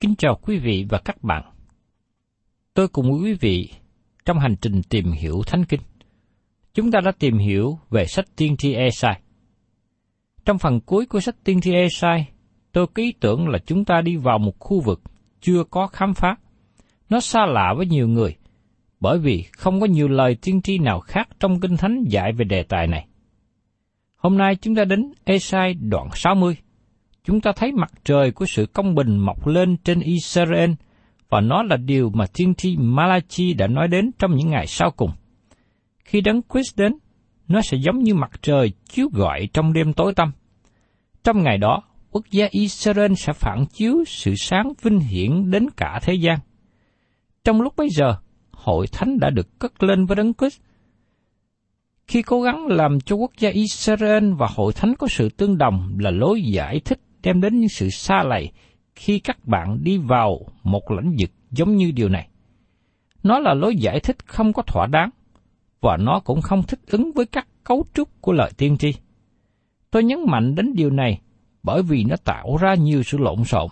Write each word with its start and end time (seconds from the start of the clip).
Kính 0.00 0.14
chào 0.18 0.38
quý 0.42 0.58
vị 0.58 0.86
và 0.88 0.98
các 1.04 1.22
bạn. 1.22 1.42
Tôi 2.74 2.88
cùng 2.88 3.12
quý 3.22 3.32
vị 3.32 3.70
trong 4.24 4.38
hành 4.38 4.56
trình 4.60 4.82
tìm 4.88 5.12
hiểu 5.12 5.42
Thánh 5.46 5.64
Kinh. 5.64 5.80
Chúng 6.74 6.90
ta 6.90 7.00
đã 7.00 7.12
tìm 7.18 7.38
hiểu 7.38 7.78
về 7.90 8.06
sách 8.06 8.24
tiên 8.36 8.56
tri 8.56 8.72
Esai. 8.72 9.20
Trong 10.44 10.58
phần 10.58 10.80
cuối 10.80 11.06
của 11.06 11.20
sách 11.20 11.34
tiên 11.44 11.60
tri 11.60 11.72
Esai, 11.72 12.28
tôi 12.72 12.86
có 12.86 13.02
ý 13.02 13.12
tưởng 13.20 13.48
là 13.48 13.58
chúng 13.66 13.84
ta 13.84 14.00
đi 14.00 14.16
vào 14.16 14.38
một 14.38 14.58
khu 14.58 14.80
vực 14.80 15.00
chưa 15.40 15.64
có 15.70 15.86
khám 15.86 16.14
phá. 16.14 16.36
Nó 17.08 17.20
xa 17.20 17.46
lạ 17.46 17.74
với 17.76 17.86
nhiều 17.86 18.08
người, 18.08 18.36
bởi 19.00 19.18
vì 19.18 19.44
không 19.52 19.80
có 19.80 19.86
nhiều 19.86 20.08
lời 20.08 20.36
tiên 20.42 20.62
tri 20.62 20.78
nào 20.78 21.00
khác 21.00 21.28
trong 21.40 21.60
Kinh 21.60 21.76
Thánh 21.76 22.04
dạy 22.08 22.32
về 22.32 22.44
đề 22.44 22.62
tài 22.62 22.86
này. 22.86 23.06
Hôm 24.16 24.38
nay 24.38 24.56
chúng 24.56 24.74
ta 24.74 24.84
đến 24.84 25.12
Esai 25.24 25.74
đoạn 25.74 26.08
60. 26.14 26.56
Chúng 27.26 27.40
ta 27.40 27.52
thấy 27.56 27.72
mặt 27.72 27.92
trời 28.04 28.30
của 28.30 28.46
sự 28.46 28.66
công 28.66 28.94
bình 28.94 29.16
mọc 29.16 29.46
lên 29.46 29.76
trên 29.76 30.00
Israel 30.00 30.70
và 31.28 31.40
nó 31.40 31.62
là 31.62 31.76
điều 31.76 32.10
mà 32.14 32.24
tiên 32.34 32.54
tri 32.54 32.76
Malachi 32.76 33.54
đã 33.54 33.66
nói 33.66 33.88
đến 33.88 34.10
trong 34.18 34.36
những 34.36 34.50
ngày 34.50 34.66
sau 34.66 34.90
cùng. 34.90 35.10
Khi 36.04 36.20
đấng 36.20 36.40
Christ 36.52 36.76
đến, 36.76 36.92
nó 37.48 37.60
sẽ 37.62 37.76
giống 37.80 37.98
như 37.98 38.14
mặt 38.14 38.30
trời 38.42 38.72
chiếu 38.88 39.08
gọi 39.12 39.48
trong 39.52 39.72
đêm 39.72 39.92
tối 39.92 40.14
tăm. 40.14 40.32
Trong 41.24 41.42
ngày 41.42 41.58
đó, 41.58 41.82
quốc 42.10 42.24
gia 42.30 42.46
Israel 42.50 43.12
sẽ 43.16 43.32
phản 43.32 43.64
chiếu 43.66 44.04
sự 44.06 44.34
sáng 44.36 44.72
vinh 44.82 45.00
hiển 45.00 45.50
đến 45.50 45.70
cả 45.76 46.00
thế 46.02 46.14
gian. 46.14 46.38
Trong 47.44 47.62
lúc 47.62 47.76
bấy 47.76 47.88
giờ, 47.90 48.16
hội 48.52 48.86
thánh 48.92 49.18
đã 49.18 49.30
được 49.30 49.58
cất 49.58 49.82
lên 49.82 50.06
với 50.06 50.16
đấng 50.16 50.34
Christ. 50.34 50.60
Khi 52.06 52.22
cố 52.22 52.42
gắng 52.42 52.66
làm 52.66 53.00
cho 53.00 53.16
quốc 53.16 53.32
gia 53.38 53.50
Israel 53.50 54.32
và 54.38 54.46
hội 54.54 54.72
thánh 54.72 54.94
có 54.98 55.06
sự 55.10 55.28
tương 55.28 55.58
đồng 55.58 55.96
là 55.98 56.10
lối 56.10 56.42
giải 56.42 56.80
thích 56.84 57.00
đem 57.24 57.40
đến 57.40 57.60
những 57.60 57.68
sự 57.68 57.90
xa 57.90 58.22
lầy 58.22 58.50
khi 58.94 59.18
các 59.18 59.46
bạn 59.46 59.78
đi 59.84 59.98
vào 59.98 60.40
một 60.62 60.90
lãnh 60.90 61.16
vực 61.18 61.30
giống 61.50 61.76
như 61.76 61.92
điều 61.94 62.08
này. 62.08 62.28
Nó 63.22 63.38
là 63.38 63.54
lối 63.54 63.76
giải 63.76 64.00
thích 64.00 64.16
không 64.26 64.52
có 64.52 64.62
thỏa 64.62 64.86
đáng, 64.86 65.10
và 65.80 65.96
nó 65.96 66.20
cũng 66.24 66.40
không 66.40 66.62
thích 66.62 66.80
ứng 66.86 67.12
với 67.12 67.26
các 67.26 67.48
cấu 67.64 67.84
trúc 67.94 68.08
của 68.20 68.32
lời 68.32 68.50
tiên 68.56 68.76
tri. 68.76 68.94
Tôi 69.90 70.04
nhấn 70.04 70.18
mạnh 70.26 70.54
đến 70.54 70.72
điều 70.74 70.90
này 70.90 71.20
bởi 71.62 71.82
vì 71.82 72.04
nó 72.04 72.16
tạo 72.24 72.56
ra 72.56 72.74
nhiều 72.74 73.02
sự 73.02 73.18
lộn 73.18 73.44
xộn. 73.44 73.68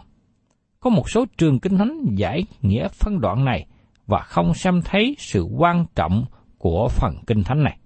Có 0.81 0.91
một 0.91 1.11
số 1.11 1.25
trường 1.37 1.61
kinh 1.61 1.79
thánh 1.79 2.05
giải 2.15 2.45
nghĩa 2.63 2.89
phân 2.89 3.21
đoạn 3.21 3.45
này 3.45 3.67
và 4.07 4.21
không 4.21 4.55
xem 4.55 4.81
thấy 4.85 5.17
sự 5.19 5.43
quan 5.43 5.87
trọng 5.95 6.25
của 6.59 6.89
phần 6.91 7.15
kinh 7.27 7.43
thánh 7.43 7.63
này. 7.63 7.79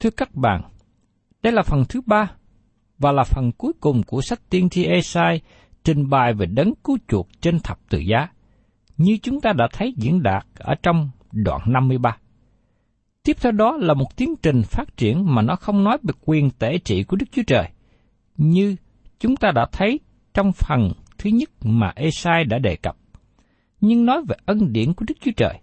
Thưa 0.00 0.10
các 0.10 0.34
bạn, 0.34 0.62
đây 1.42 1.52
là 1.52 1.62
phần 1.62 1.84
thứ 1.88 2.00
ba 2.06 2.30
và 3.02 3.12
là 3.12 3.24
phần 3.24 3.52
cuối 3.52 3.72
cùng 3.80 4.02
của 4.02 4.20
sách 4.20 4.40
tiên 4.50 4.68
tri 4.68 4.84
Esai 4.84 5.40
trình 5.84 6.10
bày 6.10 6.34
về 6.34 6.46
đấng 6.46 6.74
cứu 6.84 6.98
chuộc 7.08 7.28
trên 7.40 7.60
thập 7.60 7.78
tự 7.88 7.98
giá, 7.98 8.28
như 8.96 9.18
chúng 9.22 9.40
ta 9.40 9.52
đã 9.52 9.68
thấy 9.72 9.94
diễn 9.96 10.22
đạt 10.22 10.46
ở 10.58 10.74
trong 10.82 11.10
đoạn 11.32 11.60
53. 11.66 12.16
Tiếp 13.22 13.36
theo 13.40 13.52
đó 13.52 13.76
là 13.76 13.94
một 13.94 14.16
tiến 14.16 14.34
trình 14.42 14.62
phát 14.62 14.96
triển 14.96 15.34
mà 15.34 15.42
nó 15.42 15.56
không 15.56 15.84
nói 15.84 15.98
về 16.02 16.14
quyền 16.24 16.50
tể 16.50 16.78
trị 16.78 17.02
của 17.02 17.16
Đức 17.16 17.26
Chúa 17.32 17.42
Trời, 17.46 17.68
như 18.36 18.76
chúng 19.20 19.36
ta 19.36 19.50
đã 19.54 19.66
thấy 19.72 20.00
trong 20.34 20.52
phần 20.52 20.92
thứ 21.18 21.30
nhất 21.30 21.50
mà 21.62 21.92
Esai 21.96 22.44
đã 22.44 22.58
đề 22.58 22.76
cập, 22.76 22.96
nhưng 23.80 24.06
nói 24.06 24.22
về 24.28 24.36
ân 24.46 24.72
điển 24.72 24.92
của 24.92 25.04
Đức 25.08 25.14
Chúa 25.20 25.32
Trời. 25.36 25.58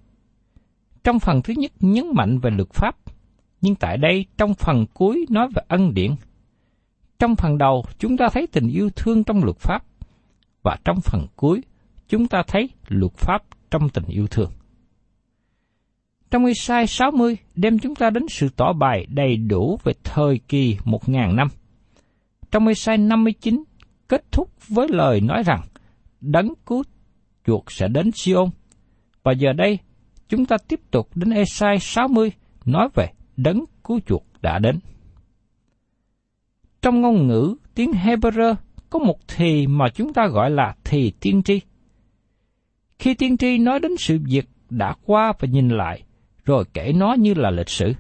Trong 1.03 1.19
phần 1.19 1.42
thứ 1.42 1.53
nhất 1.57 1.71
nhấn 1.80 2.06
mạnh 2.13 2.39
về 2.39 2.51
luật 2.51 2.69
pháp, 2.74 2.95
nhưng 3.62 3.75
tại 3.75 3.97
đây 3.97 4.25
trong 4.38 4.53
phần 4.53 4.85
cuối 4.94 5.25
nói 5.30 5.47
về 5.56 5.62
ân 5.68 5.94
điển. 5.94 6.15
Trong 7.19 7.36
phần 7.36 7.57
đầu 7.57 7.83
chúng 8.00 8.18
ta 8.18 8.27
thấy 8.33 8.48
tình 8.48 8.68
yêu 8.68 8.89
thương 8.95 9.24
trong 9.24 9.44
luật 9.44 9.57
pháp, 9.57 9.83
và 10.63 10.77
trong 10.86 11.01
phần 11.01 11.25
cuối 11.36 11.62
chúng 12.07 12.27
ta 12.27 12.44
thấy 12.48 12.69
luật 12.88 13.13
pháp 13.13 13.44
trong 13.71 13.89
tình 13.89 14.06
yêu 14.07 14.27
thương. 14.27 14.51
Trong 16.31 16.45
Isai 16.45 16.88
60 16.88 17.38
đem 17.56 17.80
chúng 17.80 17.95
ta 17.95 18.10
đến 18.10 18.24
sự 18.30 18.50
tỏ 18.56 18.74
bài 18.74 19.06
đầy 19.10 19.38
đủ 19.38 19.80
về 19.83 19.94
thời 20.04 20.39
kỳ 20.48 20.77
một 20.86 21.10
ngàn 21.10 21.36
năm. 21.36 21.48
Trong 22.51 22.68
Isai 22.68 22.98
59 22.98 23.63
kết 24.07 24.31
thúc 24.31 24.50
với 24.68 24.88
lời 24.89 25.21
nói 25.21 25.44
rằng 25.45 25.62
đấng 26.21 26.54
cứu 26.66 26.83
chuộc 27.45 27.71
sẽ 27.71 27.88
đến 27.88 28.12
Siôn. 28.12 28.50
Và 29.24 29.31
giờ 29.31 29.54
đây 29.54 29.80
chúng 30.30 30.45
ta 30.45 30.57
tiếp 30.68 30.80
tục 30.92 31.10
đến 31.16 31.31
Isai 31.31 31.80
60 31.80 32.31
nói 32.66 32.89
về 32.95 33.07
đấng 33.38 33.63
cứu 33.83 34.00
chuộc 34.06 34.25
đã 34.42 34.60
đến. 34.60 34.80
Trong 36.81 37.02
ngôn 37.02 37.28
ngữ 37.28 37.56
tiếng 37.76 37.92
Hebrew 37.92 38.56
có 38.90 39.00
một 39.00 39.18
thì 39.28 39.68
mà 39.68 39.86
chúng 39.90 40.14
ta 40.14 40.28
gọi 40.28 40.52
là 40.52 40.76
thì 40.84 41.12
tiên 41.20 41.44
tri. 41.44 41.62
Khi 43.00 43.14
tiên 43.14 43.38
tri 43.38 43.58
nói 43.58 43.80
đến 43.80 43.92
sự 43.98 44.20
việc 44.30 44.46
đã 44.70 44.96
qua 45.06 45.34
và 45.40 45.48
nhìn 45.52 45.70
lại, 45.70 46.04
rồi 46.46 46.64
kể 46.74 46.94
nó 46.96 47.14
như 47.14 47.34
là 47.34 47.50
lịch 47.50 47.70
sử. 47.70 47.94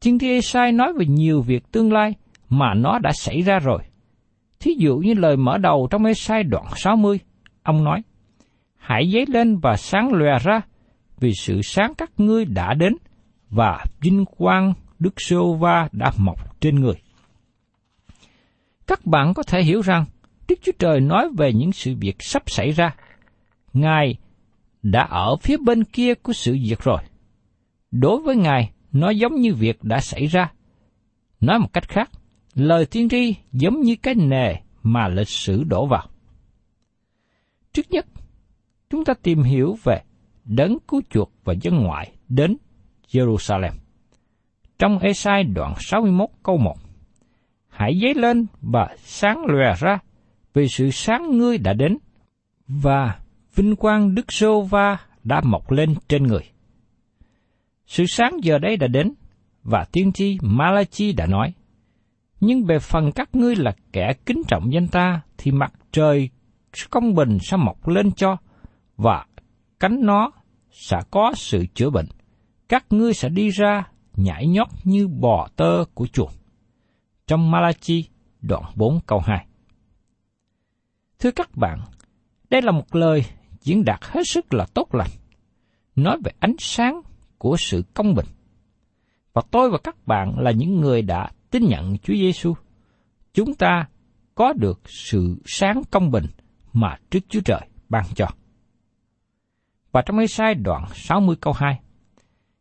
Tiên 0.00 0.18
tri 0.18 0.28
Esai 0.28 0.72
nói 0.72 0.92
về 0.92 1.06
nhiều 1.06 1.42
việc 1.42 1.72
tương 1.72 1.92
lai 1.92 2.14
mà 2.48 2.74
nó 2.74 2.98
đã 2.98 3.10
xảy 3.14 3.42
ra 3.42 3.58
rồi. 3.58 3.78
Thí 4.60 4.74
dụ 4.78 4.96
như 4.96 5.14
lời 5.14 5.36
mở 5.36 5.58
đầu 5.58 5.88
trong 5.90 6.04
Esai 6.04 6.42
đoạn 6.42 6.64
60, 6.76 7.18
ông 7.62 7.84
nói, 7.84 8.02
hãy 8.76 9.10
dấy 9.12 9.24
lên 9.28 9.58
và 9.58 9.76
sáng 9.76 10.12
lòe 10.12 10.38
ra, 10.38 10.60
vì 11.20 11.32
sự 11.34 11.62
sáng 11.62 11.92
các 11.98 12.10
ngươi 12.16 12.44
đã 12.44 12.74
đến, 12.74 12.92
và 13.50 13.84
vinh 14.00 14.24
quang 14.24 14.74
Đức 14.98 15.14
Sô 15.16 15.54
Va 15.54 15.88
đã 15.92 16.12
mọc 16.18 16.60
trên 16.60 16.80
người. 16.80 16.94
Các 18.86 19.06
bạn 19.06 19.34
có 19.34 19.42
thể 19.42 19.62
hiểu 19.62 19.80
rằng, 19.80 20.04
Đức 20.48 20.58
Chúa 20.62 20.72
Trời 20.78 21.00
nói 21.00 21.28
về 21.36 21.52
những 21.52 21.72
sự 21.72 21.94
việc 22.00 22.16
sắp 22.18 22.42
xảy 22.46 22.70
ra. 22.70 22.94
Ngài 23.72 24.16
đã 24.82 25.02
ở 25.02 25.36
phía 25.36 25.56
bên 25.56 25.84
kia 25.84 26.14
của 26.14 26.32
sự 26.32 26.52
việc 26.52 26.80
rồi. 26.80 27.02
Đối 27.90 28.20
với 28.20 28.36
Ngài, 28.36 28.72
nó 28.92 29.10
giống 29.10 29.34
như 29.34 29.54
việc 29.54 29.84
đã 29.84 30.00
xảy 30.00 30.26
ra. 30.26 30.52
Nói 31.40 31.58
một 31.58 31.72
cách 31.72 31.88
khác, 31.88 32.10
lời 32.54 32.86
tiên 32.86 33.08
tri 33.08 33.34
giống 33.52 33.80
như 33.80 33.96
cái 34.02 34.14
nề 34.14 34.54
mà 34.82 35.08
lịch 35.08 35.28
sử 35.28 35.64
đổ 35.64 35.86
vào. 35.86 36.06
Trước 37.72 37.90
nhất, 37.90 38.06
chúng 38.90 39.04
ta 39.04 39.14
tìm 39.22 39.42
hiểu 39.42 39.76
về 39.84 40.02
đấng 40.44 40.78
cứu 40.88 41.02
chuộc 41.10 41.32
và 41.44 41.54
dân 41.60 41.74
ngoại 41.74 42.12
đến 42.28 42.56
Jerusalem. 43.08 43.72
Trong 44.78 44.98
Esai 44.98 45.44
đoạn 45.44 45.74
61 45.78 46.28
câu 46.42 46.56
1, 46.56 46.74
Hãy 47.72 47.98
dấy 48.02 48.14
lên 48.14 48.46
và 48.60 48.96
sáng 49.04 49.44
lòe 49.46 49.74
ra, 49.78 49.98
vì 50.54 50.68
sự 50.68 50.90
sáng 50.90 51.38
ngươi 51.38 51.58
đã 51.58 51.72
đến, 51.72 51.98
và 52.68 53.18
vinh 53.54 53.76
quang 53.76 54.14
Đức 54.14 54.32
Sô 54.32 54.62
Va 54.62 54.98
đã 55.24 55.40
mọc 55.44 55.70
lên 55.70 55.94
trên 56.08 56.22
người. 56.22 56.42
Sự 57.86 58.06
sáng 58.06 58.36
giờ 58.42 58.58
đây 58.58 58.76
đã 58.76 58.86
đến, 58.86 59.12
và 59.62 59.84
tiên 59.92 60.12
tri 60.12 60.38
Malachi 60.42 61.12
đã 61.12 61.26
nói, 61.26 61.52
nhưng 62.40 62.64
về 62.64 62.78
phần 62.78 63.12
các 63.12 63.34
ngươi 63.34 63.56
là 63.56 63.74
kẻ 63.92 64.12
kính 64.26 64.42
trọng 64.48 64.72
danh 64.72 64.88
ta, 64.88 65.20
thì 65.38 65.50
mặt 65.50 65.72
trời 65.92 66.30
công 66.90 67.14
bình 67.14 67.38
sẽ 67.40 67.56
mọc 67.56 67.88
lên 67.88 68.12
cho, 68.12 68.36
và 68.96 69.26
cánh 69.80 70.06
nó 70.06 70.30
sẽ 70.70 70.96
có 71.10 71.32
sự 71.36 71.66
chữa 71.74 71.90
bệnh. 71.90 72.06
Các 72.68 72.84
ngươi 72.90 73.14
sẽ 73.14 73.28
đi 73.28 73.48
ra 73.50 73.88
nhảy 74.16 74.46
nhót 74.46 74.68
như 74.84 75.08
bò 75.08 75.48
tơ 75.56 75.84
của 75.94 76.06
chuột. 76.06 76.30
Trong 77.26 77.50
Malachi 77.50 78.04
đoạn 78.40 78.62
4 78.76 79.00
câu 79.06 79.20
2 79.20 79.46
Thưa 81.18 81.30
các 81.30 81.56
bạn, 81.56 81.80
đây 82.50 82.62
là 82.62 82.72
một 82.72 82.94
lời 82.94 83.24
diễn 83.60 83.84
đạt 83.84 84.00
hết 84.02 84.22
sức 84.24 84.54
là 84.54 84.66
tốt 84.74 84.94
lành, 84.94 85.10
nói 85.96 86.18
về 86.24 86.32
ánh 86.38 86.54
sáng 86.58 87.02
của 87.38 87.56
sự 87.58 87.84
công 87.94 88.14
bình. 88.14 88.26
Và 89.32 89.42
tôi 89.50 89.70
và 89.70 89.78
các 89.84 90.06
bạn 90.06 90.38
là 90.38 90.50
những 90.50 90.80
người 90.80 91.02
đã 91.02 91.30
tin 91.50 91.68
nhận 91.68 91.98
Chúa 91.98 92.14
Giêsu, 92.14 92.54
chúng 93.34 93.54
ta 93.54 93.88
có 94.34 94.52
được 94.52 94.80
sự 94.86 95.36
sáng 95.44 95.82
công 95.90 96.10
bình 96.10 96.26
mà 96.72 96.96
Đức 97.10 97.20
Chúa 97.28 97.40
Trời 97.44 97.60
ban 97.88 98.04
cho. 98.14 98.26
Và 99.92 100.02
trong 100.02 100.26
sai 100.28 100.54
đoạn 100.54 100.84
60 100.94 101.36
câu 101.40 101.52
2, 101.52 101.80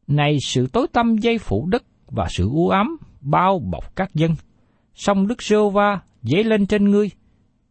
Này 0.07 0.37
sự 0.45 0.67
tối 0.67 0.87
tâm 0.93 1.17
dây 1.17 1.37
phủ 1.37 1.67
đất 1.67 1.83
và 2.07 2.27
sự 2.29 2.49
u 2.49 2.69
ám 2.69 2.97
bao 3.21 3.59
bọc 3.59 3.95
các 3.95 4.13
dân, 4.13 4.35
song 4.95 5.27
Đức 5.27 5.41
Sô 5.41 5.69
Va 5.69 5.99
dấy 6.21 6.43
lên 6.43 6.65
trên 6.65 6.91
ngươi, 6.91 7.09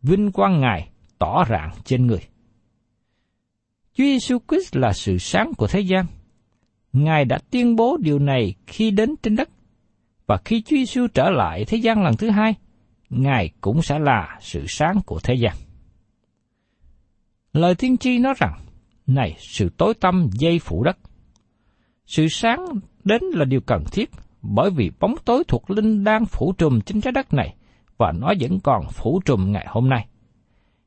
vinh 0.03 0.33
quang 0.33 0.61
Ngài 0.61 0.91
tỏ 1.19 1.45
rạng 1.49 1.71
trên 1.85 2.07
người. 2.07 2.21
Chúa 3.95 4.05
Giêsu 4.05 4.39
Christ 4.49 4.77
là 4.77 4.93
sự 4.93 5.19
sáng 5.19 5.53
của 5.57 5.67
thế 5.67 5.81
gian. 5.81 6.07
Ngài 6.93 7.25
đã 7.25 7.39
tuyên 7.51 7.77
bố 7.77 7.97
điều 8.01 8.19
này 8.19 8.55
khi 8.67 8.91
đến 8.91 9.15
trên 9.23 9.37
đất, 9.37 9.49
và 10.27 10.37
khi 10.45 10.63
Chúa 10.63 10.77
Giêsu 10.77 11.07
trở 11.15 11.31
lại 11.31 11.65
thế 11.65 11.79
gian 11.79 12.03
lần 12.03 12.17
thứ 12.17 12.31
hai, 12.31 12.55
Ngài 13.11 13.51
cũng 13.61 13.83
sẽ 13.83 13.99
là 13.99 14.39
sự 14.41 14.65
sáng 14.69 15.01
của 15.07 15.21
thế 15.23 15.35
gian. 15.35 15.57
Lời 17.53 17.75
tiên 17.75 17.97
tri 17.97 18.19
nói 18.19 18.35
rằng, 18.39 18.61
này 19.07 19.37
sự 19.39 19.71
tối 19.77 19.95
tâm 20.01 20.31
dây 20.33 20.59
phủ 20.59 20.85
đất. 20.85 20.99
Sự 22.07 22.29
sáng 22.29 22.67
đến 23.05 23.23
là 23.33 23.45
điều 23.45 23.61
cần 23.61 23.85
thiết, 23.93 24.11
bởi 24.43 24.71
vì 24.71 24.91
bóng 25.01 25.15
tối 25.25 25.45
thuộc 25.49 25.71
linh 25.71 26.05
đang 26.05 26.27
phủ 26.27 26.53
trùm 26.59 26.81
trên 26.81 27.01
trái 27.01 27.13
đất 27.13 27.35
này, 27.35 27.55
và 27.99 28.13
nó 28.13 28.33
vẫn 28.41 28.61
còn 28.61 28.85
phủ 28.89 29.21
trùm 29.25 29.53
ngày 29.53 29.67
hôm 29.69 29.89
nay. 29.89 30.07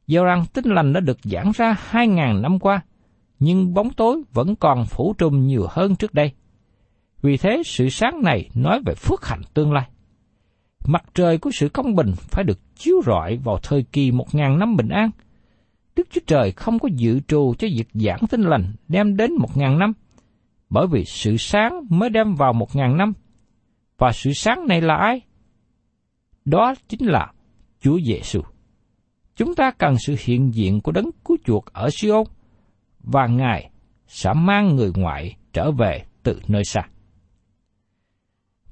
Do 0.07 0.23
rằng 0.23 0.45
tinh 0.53 0.65
lành 0.65 0.93
đã 0.93 0.99
được 0.99 1.17
giảng 1.23 1.51
ra 1.55 1.75
hai 1.79 2.07
ngàn 2.07 2.41
năm 2.41 2.59
qua, 2.59 2.81
nhưng 3.39 3.73
bóng 3.73 3.89
tối 3.89 4.21
vẫn 4.33 4.55
còn 4.55 4.85
phủ 4.85 5.13
trùm 5.17 5.47
nhiều 5.47 5.65
hơn 5.69 5.95
trước 5.95 6.13
đây. 6.13 6.31
Vì 7.21 7.37
thế 7.37 7.61
sự 7.65 7.89
sáng 7.89 8.21
này 8.23 8.49
nói 8.53 8.81
về 8.85 8.93
phước 8.95 9.25
hạnh 9.25 9.41
tương 9.53 9.73
lai. 9.73 9.87
Mặt 10.85 11.03
trời 11.13 11.37
của 11.37 11.51
sự 11.53 11.69
công 11.69 11.95
bình 11.95 12.13
phải 12.17 12.43
được 12.43 12.59
chiếu 12.75 13.01
rọi 13.05 13.37
vào 13.37 13.57
thời 13.63 13.83
kỳ 13.83 14.11
một 14.11 14.35
ngàn 14.35 14.59
năm 14.59 14.75
bình 14.75 14.89
an. 14.89 15.09
Đức 15.95 16.07
Chúa 16.11 16.21
Trời 16.27 16.51
không 16.51 16.79
có 16.79 16.89
dự 16.95 17.19
trù 17.27 17.53
cho 17.59 17.67
việc 17.75 17.87
giảng 17.93 18.19
tinh 18.29 18.41
lành 18.41 18.73
đem 18.87 19.17
đến 19.17 19.33
một 19.39 19.57
ngàn 19.57 19.79
năm, 19.79 19.93
bởi 20.69 20.87
vì 20.87 21.05
sự 21.05 21.37
sáng 21.37 21.81
mới 21.89 22.09
đem 22.09 22.35
vào 22.35 22.53
một 22.53 22.75
ngàn 22.75 22.97
năm. 22.97 23.13
Và 23.97 24.11
sự 24.11 24.33
sáng 24.33 24.67
này 24.67 24.81
là 24.81 24.95
ai? 24.95 25.21
Đó 26.45 26.73
chính 26.87 27.05
là 27.05 27.31
Chúa 27.79 27.99
Giêsu. 28.05 28.41
Chúng 29.35 29.55
ta 29.55 29.71
cần 29.71 29.95
sự 30.05 30.15
hiện 30.19 30.53
diện 30.53 30.81
của 30.81 30.91
đấng 30.91 31.09
cứu 31.25 31.37
chuộc 31.45 31.65
ở 31.65 31.89
Siôn 31.89 32.23
và 32.99 33.27
Ngài 33.27 33.69
sẽ 34.07 34.33
mang 34.35 34.75
người 34.75 34.91
ngoại 34.95 35.35
trở 35.53 35.71
về 35.71 36.05
từ 36.23 36.41
nơi 36.47 36.63
xa. 36.65 36.81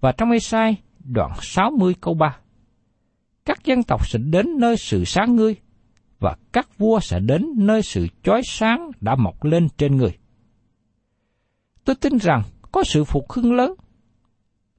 Và 0.02 0.12
trong 0.12 0.32
Ê-sai 0.32 0.76
đoạn 1.00 1.32
60 1.42 1.96
câu 2.02 2.14
3 2.14 2.38
Các 3.46 3.64
dân 3.64 3.84
tộc 3.84 4.08
sẽ 4.08 4.20
đến 4.20 4.46
nơi 4.60 4.78
sự 4.78 5.06
sáng 5.06 5.36
ngươi, 5.36 5.56
và 6.20 6.36
các 6.54 6.78
vua 6.78 7.00
sẽ 7.00 7.20
đến 7.20 7.46
nơi 7.56 7.82
sự 7.82 8.08
chói 8.24 8.42
sáng 8.46 8.92
đã 9.02 9.16
mọc 9.16 9.44
lên 9.44 9.68
trên 9.78 9.98
người. 9.98 10.18
Tôi 11.86 11.96
tin 11.96 12.18
rằng 12.18 12.44
có 12.72 12.84
sự 12.84 13.04
phục 13.04 13.32
hưng 13.32 13.54
lớn. 13.54 13.74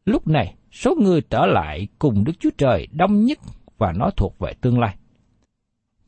Lúc 0.04 0.28
này, 0.28 0.54
số 0.72 0.94
người 1.00 1.20
trở 1.30 1.46
lại 1.46 1.88
cùng 1.98 2.24
Đức 2.24 2.32
Chúa 2.40 2.50
Trời 2.58 2.88
đông 2.92 3.24
nhất 3.24 3.38
và 3.78 3.92
nó 3.92 4.10
thuộc 4.16 4.38
về 4.38 4.52
tương 4.60 4.80
lai. 4.80 4.96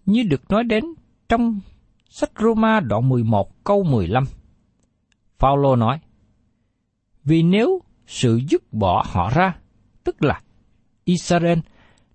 Như 0.07 0.23
được 0.23 0.51
nói 0.51 0.65
đến 0.65 0.85
trong 1.29 1.61
sách 2.09 2.31
Roma 2.39 2.81
đoạn 2.81 3.09
11 3.09 3.65
câu 3.65 3.83
15. 3.83 4.25
Phaolô 5.39 5.77
nói: 5.77 5.99
Vì 7.25 7.43
nếu 7.43 7.83
sự 8.07 8.41
dứt 8.49 8.73
bỏ 8.73 9.05
họ 9.07 9.31
ra, 9.35 9.57
tức 10.05 10.23
là 10.23 10.41
Israel 11.05 11.59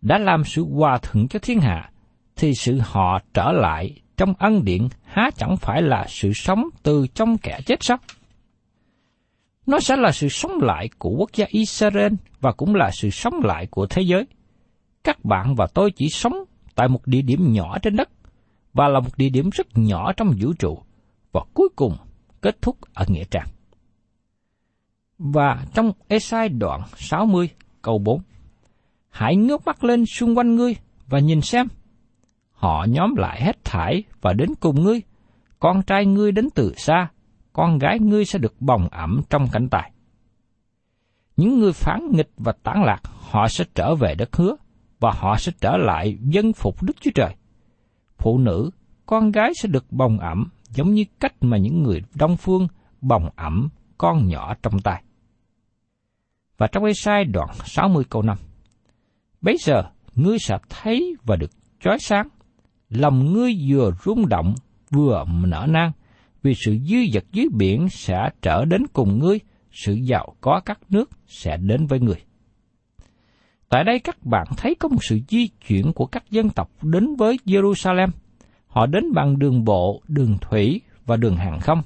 đã 0.01 0.17
làm 0.17 0.43
sự 0.43 0.65
hòa 0.65 0.97
thuận 1.01 1.27
cho 1.27 1.39
thiên 1.39 1.59
hạ, 1.59 1.91
thì 2.35 2.53
sự 2.55 2.79
họ 2.83 3.19
trở 3.33 3.51
lại 3.51 4.01
trong 4.17 4.33
ân 4.39 4.65
điện 4.65 4.89
há 5.03 5.31
chẳng 5.37 5.57
phải 5.57 5.81
là 5.81 6.05
sự 6.07 6.33
sống 6.33 6.69
từ 6.83 7.07
trong 7.07 7.37
kẻ 7.37 7.59
chết 7.65 7.83
sao? 7.83 7.97
Nó 9.65 9.79
sẽ 9.79 9.95
là 9.95 10.11
sự 10.11 10.29
sống 10.29 10.51
lại 10.61 10.89
của 10.97 11.09
quốc 11.09 11.29
gia 11.33 11.45
Israel 11.49 12.13
và 12.39 12.51
cũng 12.51 12.75
là 12.75 12.91
sự 12.91 13.09
sống 13.09 13.33
lại 13.43 13.67
của 13.71 13.85
thế 13.85 14.01
giới. 14.01 14.27
Các 15.03 15.25
bạn 15.25 15.55
và 15.55 15.67
tôi 15.73 15.91
chỉ 15.91 16.09
sống 16.09 16.33
tại 16.75 16.87
một 16.87 17.07
địa 17.07 17.21
điểm 17.21 17.53
nhỏ 17.53 17.77
trên 17.81 17.95
đất 17.95 18.09
và 18.73 18.87
là 18.87 18.99
một 18.99 19.17
địa 19.17 19.29
điểm 19.29 19.49
rất 19.49 19.67
nhỏ 19.75 20.13
trong 20.13 20.33
vũ 20.39 20.53
trụ 20.59 20.83
và 21.31 21.41
cuối 21.53 21.69
cùng 21.75 21.97
kết 22.41 22.61
thúc 22.61 22.77
ở 22.93 23.05
Nghĩa 23.07 23.23
Trang. 23.31 23.47
Và 25.17 25.65
trong 25.73 25.91
Esai 26.07 26.49
đoạn 26.49 26.81
60 26.95 27.49
câu 27.81 27.99
4 27.99 28.21
Hãy 29.09 29.35
ngước 29.35 29.65
mắt 29.65 29.83
lên 29.83 30.05
xung 30.05 30.37
quanh 30.37 30.55
ngươi 30.55 30.75
và 31.07 31.19
nhìn 31.19 31.41
xem. 31.41 31.67
Họ 32.51 32.85
nhóm 32.89 33.15
lại 33.15 33.41
hết 33.41 33.63
thải 33.63 34.03
và 34.21 34.33
đến 34.33 34.49
cùng 34.59 34.83
ngươi. 34.83 35.01
Con 35.59 35.81
trai 35.81 36.05
ngươi 36.05 36.31
đến 36.31 36.49
từ 36.55 36.73
xa, 36.77 37.09
con 37.59 37.77
gái 37.77 37.99
ngươi 37.99 38.25
sẽ 38.25 38.39
được 38.39 38.61
bồng 38.61 38.87
ẩm 38.91 39.21
trong 39.29 39.47
cảnh 39.51 39.67
tài. 39.71 39.91
Những 41.37 41.59
người 41.59 41.71
phản 41.73 42.11
nghịch 42.11 42.29
và 42.37 42.53
tản 42.63 42.83
lạc, 42.83 43.01
họ 43.03 43.47
sẽ 43.47 43.65
trở 43.75 43.95
về 43.95 44.15
đất 44.15 44.35
hứa, 44.35 44.55
và 44.99 45.11
họ 45.15 45.35
sẽ 45.37 45.51
trở 45.61 45.77
lại 45.77 46.17
dân 46.21 46.53
phục 46.53 46.83
Đức 46.83 46.93
Chúa 47.01 47.11
Trời. 47.15 47.35
Phụ 48.17 48.37
nữ, 48.37 48.69
con 49.05 49.31
gái 49.31 49.51
sẽ 49.61 49.69
được 49.69 49.91
bồng 49.91 50.19
ẩm 50.19 50.49
giống 50.69 50.93
như 50.93 51.03
cách 51.19 51.33
mà 51.41 51.57
những 51.57 51.83
người 51.83 52.01
đông 52.15 52.37
phương 52.37 52.67
bồng 53.01 53.29
ẩm 53.35 53.69
con 53.97 54.27
nhỏ 54.27 54.53
trong 54.63 54.79
tay. 54.79 55.03
Và 56.57 56.67
trong 56.67 56.83
sai 56.95 57.25
đoạn 57.25 57.49
60 57.65 58.03
câu 58.09 58.21
5 58.21 58.37
Bây 59.41 59.57
giờ, 59.59 59.83
ngươi 60.15 60.39
sẽ 60.39 60.57
thấy 60.69 61.15
và 61.23 61.35
được 61.35 61.51
chói 61.79 61.99
sáng. 61.99 62.27
Lòng 62.89 63.33
ngươi 63.33 63.51
vừa 63.67 63.91
rung 64.05 64.29
động, 64.29 64.55
vừa 64.91 65.25
nở 65.45 65.65
nang, 65.69 65.91
vì 66.43 66.53
sự 66.55 66.77
dư 66.83 66.97
dật 67.13 67.23
dưới 67.31 67.47
biển 67.53 67.89
sẽ 67.89 68.29
trở 68.41 68.65
đến 68.65 68.87
cùng 68.93 69.19
ngươi, 69.19 69.39
sự 69.71 69.93
giàu 69.93 70.35
có 70.41 70.61
các 70.65 70.79
nước 70.89 71.09
sẽ 71.27 71.57
đến 71.57 71.87
với 71.87 71.99
ngươi. 71.99 72.15
Tại 73.69 73.83
đây 73.83 73.99
các 73.99 74.25
bạn 74.25 74.47
thấy 74.57 74.75
có 74.75 74.87
một 74.87 75.03
sự 75.03 75.19
di 75.29 75.47
chuyển 75.47 75.93
của 75.93 76.05
các 76.05 76.31
dân 76.31 76.49
tộc 76.49 76.71
đến 76.83 77.15
với 77.15 77.39
Jerusalem. 77.45 78.09
Họ 78.67 78.85
đến 78.85 79.13
bằng 79.13 79.39
đường 79.39 79.63
bộ, 79.63 80.01
đường 80.07 80.37
thủy 80.41 80.81
và 81.05 81.17
đường 81.17 81.35
hàng 81.35 81.59
không. 81.59 81.81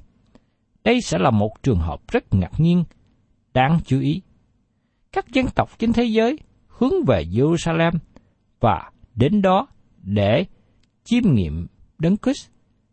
Đây 0.83 1.01
sẽ 1.01 1.17
là 1.17 1.29
một 1.29 1.63
trường 1.63 1.79
hợp 1.79 2.01
rất 2.11 2.33
ngạc 2.33 2.59
nhiên, 2.59 2.83
đáng 3.53 3.79
chú 3.85 3.99
ý. 3.99 4.21
Các 5.11 5.29
dân 5.29 5.45
tộc 5.55 5.69
trên 5.79 5.93
thế 5.93 6.03
giới 6.03 6.39
hướng 6.67 6.93
về 7.07 7.23
Jerusalem 7.31 7.91
và 8.59 8.91
đến 9.15 9.41
đó 9.41 9.67
để 10.03 10.45
chiêm 11.03 11.33
nghiệm 11.33 11.67
Đấng 11.97 12.17
Christ, 12.17 12.49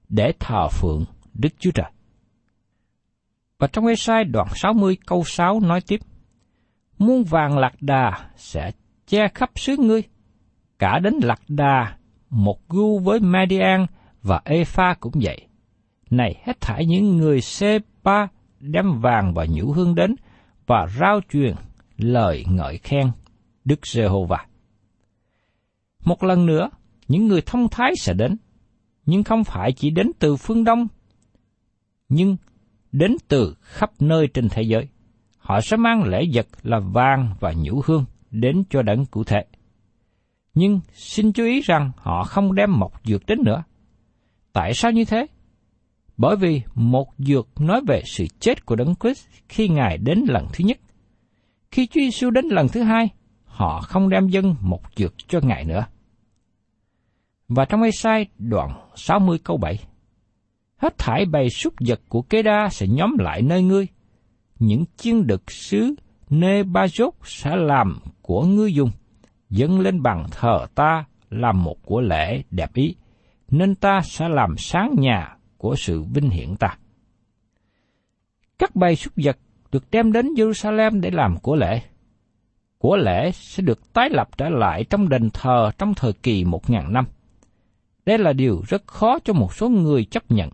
để 0.08 0.32
thờ 0.38 0.68
phượng 0.68 1.04
Đức 1.34 1.48
Chúa 1.58 1.70
Trời. 1.70 1.90
Và 3.58 3.66
trong 3.66 3.86
Ê-sai 3.86 4.24
đoạn 4.24 4.48
60 4.54 4.96
câu 5.06 5.24
6 5.24 5.60
nói 5.60 5.80
tiếp, 5.80 6.00
Muôn 6.98 7.24
vàng 7.24 7.58
lạc 7.58 7.72
đà 7.80 8.30
sẽ 8.36 8.70
che 9.06 9.28
khắp 9.34 9.50
xứ 9.56 9.76
ngươi, 9.76 10.02
cả 10.78 10.98
đến 10.98 11.14
lạc 11.22 11.40
đà, 11.48 11.96
một 12.30 12.68
gu 12.68 12.98
với 12.98 13.20
Median 13.20 13.86
và 14.22 14.40
Epha 14.44 14.94
cũng 15.00 15.12
vậy. 15.22 15.46
Này 16.10 16.34
hết 16.44 16.60
thảy 16.60 16.86
những 16.86 17.16
người 17.16 17.40
Sê-pa 17.40 18.28
đem 18.60 19.00
vàng 19.00 19.34
và 19.34 19.46
nhũ 19.48 19.72
hương 19.72 19.94
đến 19.94 20.14
và 20.66 20.86
rao 21.00 21.20
truyền 21.32 21.54
lời 21.96 22.44
ngợi 22.48 22.78
khen 22.78 23.10
Đức 23.64 23.86
Giê-hô-va. 23.86 24.46
Một 26.04 26.24
lần 26.24 26.46
nữa, 26.46 26.70
những 27.08 27.28
người 27.28 27.42
thông 27.46 27.68
thái 27.68 27.92
sẽ 27.96 28.14
đến, 28.14 28.36
nhưng 29.06 29.24
không 29.24 29.44
phải 29.44 29.72
chỉ 29.72 29.90
đến 29.90 30.10
từ 30.18 30.36
phương 30.36 30.64
Đông, 30.64 30.86
nhưng 32.10 32.36
đến 32.92 33.16
từ 33.28 33.54
khắp 33.60 33.90
nơi 34.00 34.28
trên 34.34 34.48
thế 34.48 34.62
giới. 34.62 34.88
Họ 35.38 35.60
sẽ 35.60 35.76
mang 35.76 36.02
lễ 36.04 36.24
vật 36.32 36.46
là 36.62 36.78
vàng 36.78 37.34
và 37.40 37.52
nhũ 37.56 37.82
hương 37.86 38.04
đến 38.30 38.62
cho 38.70 38.82
đấng 38.82 39.06
cụ 39.06 39.24
thể. 39.24 39.44
Nhưng 40.54 40.80
xin 40.92 41.32
chú 41.32 41.44
ý 41.44 41.60
rằng 41.60 41.90
họ 41.96 42.24
không 42.24 42.54
đem 42.54 42.78
một 42.78 42.92
dược 43.04 43.26
đến 43.26 43.38
nữa. 43.44 43.62
Tại 44.52 44.74
sao 44.74 44.92
như 44.92 45.04
thế? 45.04 45.26
Bởi 46.16 46.36
vì 46.36 46.62
một 46.74 47.08
dược 47.18 47.60
nói 47.60 47.80
về 47.86 48.02
sự 48.06 48.26
chết 48.40 48.66
của 48.66 48.76
Đấng 48.76 48.94
Christ 49.00 49.26
khi 49.48 49.68
Ngài 49.68 49.98
đến 49.98 50.24
lần 50.28 50.46
thứ 50.52 50.64
nhất. 50.64 50.78
Khi 51.70 51.86
Chúa 51.86 52.00
Giêsu 52.00 52.30
đến 52.30 52.44
lần 52.44 52.68
thứ 52.68 52.82
hai, 52.82 53.08
họ 53.44 53.80
không 53.80 54.08
đem 54.08 54.28
dân 54.28 54.54
một 54.60 54.82
dược 54.96 55.14
cho 55.28 55.40
Ngài 55.42 55.64
nữa. 55.64 55.86
Và 57.48 57.64
trong 57.64 57.82
Ê-sai 57.82 58.26
đoạn 58.38 58.90
60 58.94 59.38
câu 59.44 59.56
7, 59.56 59.78
Hết 60.80 60.98
thải 60.98 61.26
bầy 61.26 61.50
súc 61.50 61.74
vật 61.86 62.00
của 62.08 62.22
kế 62.22 62.42
đa 62.42 62.68
sẽ 62.68 62.86
nhóm 62.86 63.18
lại 63.18 63.42
nơi 63.42 63.62
ngươi. 63.62 63.86
Những 64.58 64.84
chiên 64.96 65.26
đực 65.26 65.50
sứ 65.50 65.94
nê 66.30 66.62
ba 66.62 66.88
dốt 66.88 67.14
sẽ 67.24 67.56
làm 67.56 67.98
của 68.22 68.44
ngươi 68.44 68.74
dùng, 68.74 68.90
dâng 69.50 69.80
lên 69.80 70.02
bằng 70.02 70.26
thờ 70.30 70.66
ta 70.74 71.04
làm 71.30 71.64
một 71.64 71.76
của 71.82 72.00
lễ 72.00 72.42
đẹp 72.50 72.74
ý, 72.74 72.94
nên 73.50 73.74
ta 73.74 74.00
sẽ 74.04 74.28
làm 74.28 74.54
sáng 74.58 74.94
nhà 74.98 75.36
của 75.56 75.76
sự 75.76 76.02
vinh 76.02 76.30
hiển 76.30 76.56
ta. 76.56 76.76
Các 78.58 78.76
bầy 78.76 78.96
súc 78.96 79.12
vật 79.16 79.38
được 79.72 79.90
đem 79.90 80.12
đến 80.12 80.26
Jerusalem 80.26 81.00
để 81.00 81.10
làm 81.10 81.36
của 81.38 81.56
lễ. 81.56 81.82
Của 82.78 82.96
lễ 82.96 83.30
sẽ 83.32 83.62
được 83.62 83.92
tái 83.92 84.10
lập 84.10 84.28
trở 84.38 84.48
lại 84.48 84.84
trong 84.90 85.08
đền 85.08 85.30
thờ 85.30 85.70
trong 85.78 85.94
thời 85.94 86.12
kỳ 86.12 86.44
một 86.44 86.70
ngàn 86.70 86.92
năm. 86.92 87.04
Đây 88.06 88.18
là 88.18 88.32
điều 88.32 88.62
rất 88.68 88.86
khó 88.86 89.18
cho 89.24 89.32
một 89.32 89.54
số 89.54 89.68
người 89.68 90.04
chấp 90.04 90.30
nhận, 90.30 90.50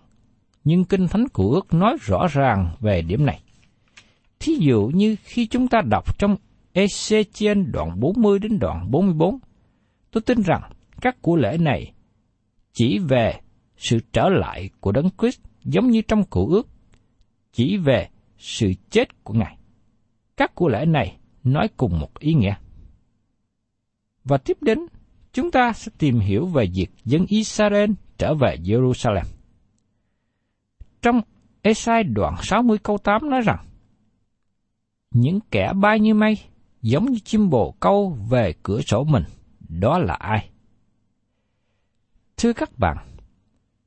nhưng 0.66 0.84
Kinh 0.84 1.08
Thánh 1.08 1.28
của 1.28 1.50
ước 1.50 1.74
nói 1.74 1.96
rõ 2.00 2.26
ràng 2.30 2.70
về 2.80 3.02
điểm 3.02 3.26
này. 3.26 3.40
Thí 4.40 4.54
dụ 4.60 4.90
như 4.94 5.16
khi 5.24 5.46
chúng 5.46 5.68
ta 5.68 5.80
đọc 5.90 6.18
trong 6.18 6.36
Ezechiel 6.74 7.70
đoạn 7.72 8.00
40 8.00 8.38
đến 8.38 8.58
đoạn 8.58 8.90
44, 8.90 9.38
tôi 10.10 10.22
tin 10.26 10.42
rằng 10.42 10.62
các 11.00 11.22
của 11.22 11.36
lễ 11.36 11.58
này 11.60 11.92
chỉ 12.72 12.98
về 12.98 13.40
sự 13.76 13.98
trở 14.12 14.28
lại 14.28 14.70
của 14.80 14.92
Đấng 14.92 15.10
Christ 15.18 15.40
giống 15.64 15.90
như 15.90 16.02
trong 16.02 16.24
cựu 16.24 16.48
ước, 16.48 16.68
chỉ 17.52 17.76
về 17.76 18.08
sự 18.38 18.72
chết 18.90 19.24
của 19.24 19.34
Ngài. 19.34 19.58
Các 20.36 20.54
của 20.54 20.68
lễ 20.68 20.86
này 20.86 21.16
nói 21.44 21.68
cùng 21.76 21.98
một 21.98 22.18
ý 22.18 22.34
nghĩa. 22.34 22.54
Và 24.24 24.38
tiếp 24.38 24.56
đến, 24.60 24.78
chúng 25.32 25.50
ta 25.50 25.72
sẽ 25.72 25.92
tìm 25.98 26.18
hiểu 26.18 26.46
về 26.46 26.66
việc 26.74 26.90
dân 27.04 27.26
Israel 27.28 27.90
trở 28.18 28.34
về 28.34 28.56
Jerusalem. 28.64 29.35
Trong 31.06 31.20
Esai 31.62 32.04
đoạn 32.04 32.34
60 32.42 32.78
câu 32.82 32.98
8 32.98 33.30
nói 33.30 33.40
rằng, 33.40 33.66
Những 35.14 35.40
kẻ 35.50 35.72
bay 35.80 36.00
như 36.00 36.14
mây, 36.14 36.38
giống 36.82 37.04
như 37.04 37.18
chim 37.24 37.50
bồ 37.50 37.74
câu 37.80 38.18
về 38.30 38.54
cửa 38.62 38.80
sổ 38.80 39.04
mình, 39.04 39.22
đó 39.68 39.98
là 39.98 40.14
ai? 40.14 40.50
Thưa 42.36 42.52
các 42.52 42.78
bạn, 42.78 42.96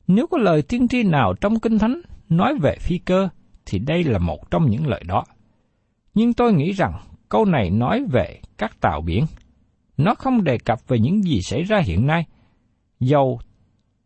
nếu 0.08 0.28
có 0.28 0.38
lời 0.38 0.62
tiên 0.62 0.88
tri 0.88 1.04
nào 1.04 1.34
trong 1.42 1.60
Kinh 1.60 1.80
Thánh 1.80 2.02
nói 2.30 2.56
về 2.62 2.76
phi 2.80 2.98
cơ, 2.98 3.30
thì 3.66 3.80
đây 3.80 4.04
là 4.04 4.20
một 4.20 4.52
trong 4.52 4.70
những 4.70 4.88
lời 4.88 5.04
đó. 5.08 5.24
Nhưng 6.14 6.34
tôi 6.34 6.54
nghĩ 6.54 6.72
rằng 6.72 6.94
câu 7.30 7.46
này 7.46 7.70
nói 7.70 8.06
về 8.12 8.42
các 8.58 8.82
tàu 8.82 9.02
biển. 9.02 9.26
Nó 9.98 10.16
không 10.16 10.44
đề 10.44 10.58
cập 10.58 10.88
về 10.88 11.00
những 11.00 11.24
gì 11.24 11.42
xảy 11.42 11.64
ra 11.64 11.80
hiện 11.80 12.08
nay. 12.08 12.26
Dầu 13.00 13.40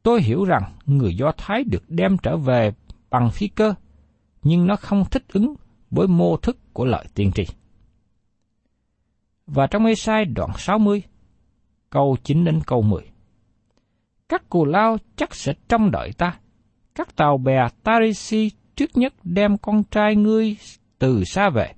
tôi 0.04 0.22
hiểu 0.22 0.46
rằng 0.46 0.64
người 0.86 1.16
Do 1.16 1.32
Thái 1.38 1.64
được 1.64 1.84
đem 1.88 2.18
trở 2.18 2.38
về 2.38 2.72
bằng 3.14 3.30
phi 3.32 3.48
cơ, 3.48 3.74
nhưng 4.44 4.68
nó 4.68 4.76
không 4.76 5.04
thích 5.12 5.24
ứng 5.34 5.54
với 5.92 6.08
mô 6.08 6.38
thức 6.38 6.58
của 6.74 6.86
lời 6.86 7.06
tiên 7.16 7.32
tri. 7.36 7.44
Và 9.48 9.68
trong 9.68 9.86
Ê-sai 9.86 10.26
đoạn 10.26 10.50
60, 10.58 11.04
câu 11.90 12.18
9 12.24 12.44
đến 12.44 12.60
câu 12.68 12.82
10. 12.82 13.02
Các 14.30 14.50
cù 14.50 14.66
lao 14.66 14.98
chắc 15.16 15.36
sẽ 15.36 15.54
trông 15.68 15.92
đợi 15.92 16.12
ta. 16.18 16.40
Các 16.96 17.16
tàu 17.16 17.38
bè 17.38 17.68
Tarisi 17.84 18.52
trước 18.76 18.90
nhất 18.98 19.14
đem 19.24 19.58
con 19.58 19.84
trai 19.84 20.16
ngươi 20.16 20.58
từ 21.00 21.24
xa 21.24 21.50
về, 21.50 21.74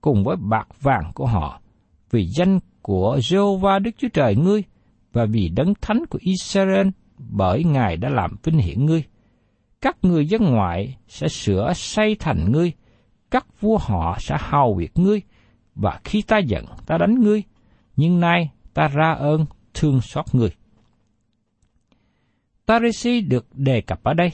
cùng 0.00 0.24
với 0.24 0.36
bạc 0.36 0.68
vàng 0.80 1.12
của 1.14 1.26
họ, 1.26 1.60
vì 2.10 2.26
danh 2.36 2.58
của 2.82 3.16
Jehovah 3.16 3.82
Đức 3.82 3.90
Chúa 3.98 4.08
Trời 4.08 4.36
ngươi, 4.36 4.62
và 5.12 5.26
vì 5.30 5.48
đấng 5.48 5.74
thánh 5.80 6.06
của 6.10 6.18
Israel, 6.22 6.88
bởi 7.18 7.64
Ngài 7.64 7.96
đã 7.96 8.08
làm 8.08 8.36
vinh 8.42 8.58
hiển 8.58 8.86
ngươi. 8.86 9.04
Các 9.84 9.96
người 10.02 10.26
dân 10.26 10.42
ngoại 10.44 10.96
sẽ 11.08 11.28
sửa 11.28 11.72
xây 11.74 12.16
thành 12.18 12.52
ngươi, 12.52 12.72
các 13.30 13.46
vua 13.60 13.78
họ 13.78 14.16
sẽ 14.20 14.36
hào 14.38 14.74
việc 14.74 14.92
ngươi, 14.94 15.22
và 15.74 16.00
khi 16.04 16.22
ta 16.22 16.38
giận 16.38 16.64
ta 16.86 16.98
đánh 16.98 17.14
ngươi, 17.14 17.42
nhưng 17.96 18.20
nay 18.20 18.50
ta 18.74 18.88
ra 18.88 19.12
ơn 19.12 19.46
thương 19.74 20.00
xót 20.00 20.24
ngươi. 20.32 20.50
Tarisi 22.66 23.20
được 23.20 23.46
đề 23.52 23.80
cập 23.80 24.02
ở 24.02 24.14
đây. 24.14 24.32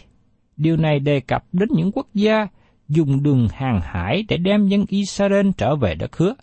Điều 0.57 0.76
này 0.76 1.00
đề 1.00 1.21
cập 1.21 1.45
đến 1.52 1.69
những 1.73 1.92
quốc 1.92 2.07
gia 2.14 2.47
dùng 2.88 3.23
đường 3.23 3.49
hàng 3.52 3.80
hải 3.83 4.25
để 4.28 4.37
đem 4.37 4.69
dân 4.69 4.85
Israel 4.88 5.49
trở 5.57 5.76
về 5.76 5.95
đất 5.95 6.16
hứa. 6.16 6.35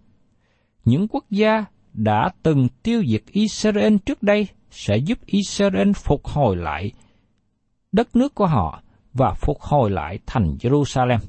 Những 0.85 1.07
quốc 1.07 1.25
gia 1.29 1.65
đã 1.93 2.29
từng 2.43 2.67
tiêu 2.83 3.03
diệt 3.07 3.23
Israel 3.31 3.95
trước 4.05 4.23
đây 4.23 4.47
sẽ 4.71 4.97
giúp 4.97 5.19
Israel 5.25 5.91
phục 5.91 6.25
hồi 6.25 6.55
lại 6.55 6.91
đất 7.91 8.15
nước 8.15 8.35
của 8.35 8.47
họ 8.47 8.81
và 9.17 9.33
phục 9.33 9.62
hồi 9.62 9.89
lại 9.89 10.19
thành 10.25 10.57
Jerusalem. 10.59 11.19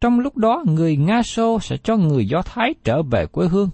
Trong 0.00 0.20
lúc 0.20 0.36
đó, 0.36 0.64
người 0.66 0.96
Nga 0.96 1.22
Xô 1.22 1.60
sẽ 1.60 1.76
cho 1.76 1.96
người 1.96 2.28
Do 2.28 2.42
Thái 2.42 2.74
trở 2.84 3.02
về 3.02 3.26
quê 3.26 3.48
hương. 3.48 3.70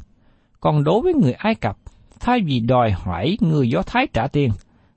Còn 0.61 0.85
đối 0.85 1.03
với 1.03 1.15
người 1.15 1.33
Ai 1.33 1.55
Cập, 1.55 1.77
thay 2.21 2.41
vì 2.47 2.61
đòi 2.61 2.91
hỏi 2.91 3.37
người 3.41 3.71
Do 3.71 3.83
Thái 3.83 4.07
trả 4.13 4.27
tiền, 4.27 4.51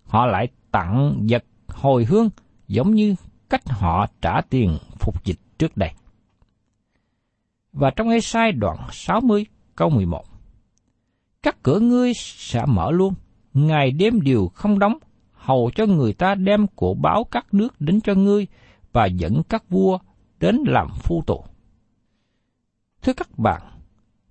họ 0.06 0.26
lại 0.26 0.48
tặng 0.72 1.26
vật 1.30 1.44
hồi 1.68 2.06
hương 2.06 2.30
giống 2.68 2.96
như 2.96 3.16
cách 3.50 3.70
họ 3.70 4.08
trả 4.22 4.42
tiền 4.50 4.78
phục 5.00 5.26
dịch 5.26 5.40
trước 5.58 5.78
đây. 5.78 5.92
Và 7.74 7.90
trong 7.90 8.10
Ê-sai 8.10 8.52
đoạn 8.52 8.78
60 8.92 9.46
câu 9.76 9.90
11 9.90 10.26
Các 11.44 11.64
cửa 11.64 11.80
ngươi 11.80 12.12
sẽ 12.16 12.62
mở 12.68 12.92
luôn, 12.92 13.14
ngày 13.54 13.92
đêm 13.92 14.22
đều 14.22 14.48
không 14.48 14.80
đóng, 14.80 14.98
hầu 15.46 15.72
cho 15.76 15.86
người 15.86 16.14
ta 16.14 16.36
đem 16.36 16.68
của 16.68 16.94
báo 16.94 17.24
các 17.24 17.54
nước 17.54 17.82
đến 17.82 18.02
cho 18.02 18.14
ngươi 18.14 18.48
và 18.94 19.06
dẫn 19.06 19.42
các 19.50 19.70
vua 19.70 19.98
đến 20.40 20.58
làm 20.68 20.88
phu 21.00 21.22
tù. 21.28 21.44
Thưa 23.02 23.14
các 23.14 23.38
bạn, 23.38 23.62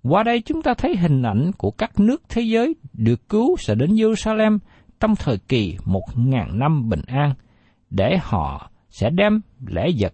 qua 0.03 0.23
đây 0.23 0.41
chúng 0.41 0.61
ta 0.61 0.73
thấy 0.73 0.95
hình 0.95 1.23
ảnh 1.23 1.51
của 1.57 1.71
các 1.71 1.99
nước 1.99 2.23
thế 2.29 2.41
giới 2.41 2.75
được 2.93 3.29
cứu 3.29 3.55
sẽ 3.59 3.75
đến 3.75 3.95
Jerusalem 3.95 4.59
trong 4.99 5.15
thời 5.15 5.37
kỳ 5.37 5.77
một 5.85 6.03
ngàn 6.15 6.59
năm 6.59 6.89
bình 6.89 7.01
an, 7.07 7.33
để 7.89 8.17
họ 8.21 8.71
sẽ 8.89 9.09
đem 9.09 9.41
lễ 9.67 9.91
vật 9.99 10.13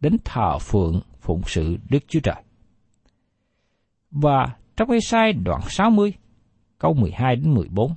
đến 0.00 0.16
thờ 0.24 0.58
phượng 0.58 1.00
phụng 1.20 1.42
sự 1.46 1.76
Đức 1.90 2.04
Chúa 2.08 2.20
Trời. 2.20 2.42
Và 4.10 4.46
trong 4.76 4.90
Ê-sai 4.90 5.32
đoạn 5.32 5.60
60, 5.68 6.14
câu 6.78 6.94
12 6.94 7.36
đến 7.36 7.54
14. 7.54 7.94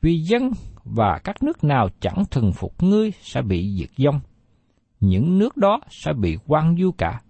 Vì 0.00 0.18
dân 0.18 0.50
và 0.84 1.20
các 1.24 1.42
nước 1.42 1.64
nào 1.64 1.88
chẳng 2.00 2.24
thần 2.30 2.52
phục 2.52 2.82
ngươi 2.82 3.12
sẽ 3.22 3.42
bị 3.42 3.76
diệt 3.78 4.06
vong. 4.06 4.20
Những 5.00 5.38
nước 5.38 5.56
đó 5.56 5.80
sẽ 5.90 6.12
bị 6.12 6.36
quan 6.46 6.76
du 6.80 6.92
cả. 6.92 7.20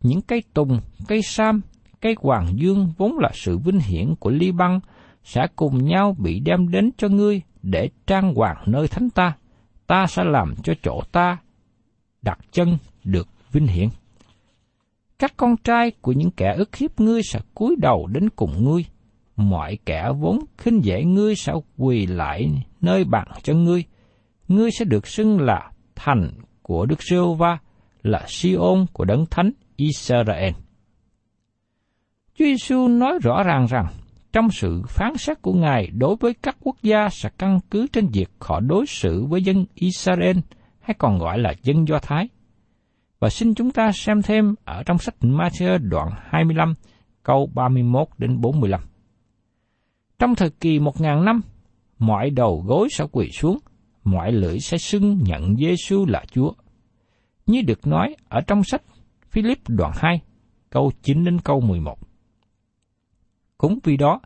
Những 0.00 0.22
cây 0.22 0.42
tùng, 0.54 0.80
cây 1.08 1.22
sam, 1.22 1.60
cây 2.00 2.14
hoàng 2.18 2.46
dương 2.54 2.92
vốn 2.98 3.18
là 3.18 3.30
sự 3.34 3.58
vinh 3.58 3.80
hiển 3.80 4.14
của 4.20 4.30
Ly 4.30 4.52
Băng 4.52 4.80
sẽ 5.24 5.46
cùng 5.56 5.84
nhau 5.84 6.16
bị 6.18 6.40
đem 6.40 6.68
đến 6.68 6.90
cho 6.96 7.08
ngươi 7.08 7.42
để 7.62 7.88
trang 8.06 8.34
hoàng 8.34 8.62
nơi 8.66 8.88
thánh 8.88 9.10
ta. 9.10 9.36
Ta 9.86 10.06
sẽ 10.06 10.24
làm 10.24 10.54
cho 10.62 10.72
chỗ 10.82 11.00
ta 11.12 11.38
đặt 12.22 12.38
chân 12.52 12.78
được 13.04 13.28
vinh 13.52 13.66
hiển. 13.66 13.88
Các 15.18 15.32
con 15.36 15.56
trai 15.56 15.90
của 16.00 16.12
những 16.12 16.30
kẻ 16.30 16.54
ức 16.56 16.76
hiếp 16.76 17.00
ngươi 17.00 17.20
sẽ 17.22 17.40
cúi 17.54 17.76
đầu 17.78 18.06
đến 18.06 18.30
cùng 18.30 18.64
ngươi. 18.64 18.84
Mọi 19.36 19.78
kẻ 19.86 20.12
vốn 20.18 20.38
khinh 20.58 20.84
dễ 20.84 21.04
ngươi 21.04 21.36
sẽ 21.36 21.52
quỳ 21.76 22.06
lại 22.06 22.50
nơi 22.80 23.04
bằng 23.04 23.28
cho 23.42 23.54
ngươi. 23.54 23.84
ngươi 24.48 24.70
sẽ 24.70 24.84
được 24.84 25.06
xưng 25.06 25.40
là 25.40 25.70
thành 25.96 26.30
của 26.62 26.86
Đức 26.86 27.02
giê 27.02 27.16
va 27.38 27.58
là 28.02 28.24
Siôn 28.28 28.86
của 28.92 29.04
Đấng 29.04 29.26
Thánh 29.30 29.50
Israel. 29.76 30.52
Chúa 32.38 32.44
Giêsu 32.44 32.88
nói 32.88 33.18
rõ 33.22 33.42
ràng 33.42 33.66
rằng, 33.66 33.86
trong 34.32 34.50
sự 34.50 34.82
phán 34.88 35.16
xét 35.16 35.42
của 35.42 35.52
Ngài 35.52 35.86
đối 35.86 36.16
với 36.16 36.34
các 36.34 36.56
quốc 36.60 36.76
gia 36.82 37.08
sẽ 37.08 37.28
căn 37.38 37.60
cứ 37.70 37.86
trên 37.92 38.08
việc 38.12 38.30
họ 38.40 38.60
đối 38.60 38.86
xử 38.86 39.24
với 39.24 39.42
dân 39.42 39.64
Israel, 39.74 40.36
hay 40.80 40.94
còn 40.98 41.18
gọi 41.18 41.38
là 41.38 41.54
dân 41.62 41.88
Do 41.88 41.98
Thái. 41.98 42.28
Và 43.18 43.28
xin 43.28 43.54
chúng 43.54 43.70
ta 43.70 43.92
xem 43.92 44.22
thêm 44.22 44.54
ở 44.64 44.82
trong 44.82 44.98
sách 44.98 45.14
Matthew 45.20 45.78
đoạn 45.88 46.08
25 46.30 46.74
câu 47.22 47.50
31 47.54 48.08
đến 48.18 48.40
45. 48.40 48.80
Trong 50.18 50.34
thời 50.34 50.50
kỳ 50.50 50.78
một 50.78 51.00
ngàn 51.00 51.24
năm, 51.24 51.40
mọi 51.98 52.30
đầu 52.30 52.64
gối 52.66 52.88
sẽ 52.90 53.04
quỳ 53.12 53.30
xuống, 53.30 53.58
mọi 54.04 54.32
lưỡi 54.32 54.60
sẽ 54.60 54.78
xưng 54.78 55.18
nhận 55.22 55.56
Giêsu 55.56 56.06
là 56.06 56.24
Chúa. 56.30 56.52
Như 57.46 57.62
được 57.62 57.86
nói 57.86 58.16
ở 58.28 58.40
trong 58.40 58.64
sách 58.64 58.82
Philip 59.30 59.58
đoạn 59.68 59.92
2, 59.94 60.20
câu 60.70 60.92
9 61.02 61.24
đến 61.24 61.38
câu 61.44 61.60
11. 61.60 61.98
Cũng 63.58 63.78
vì 63.84 63.96
đó, 63.96 64.20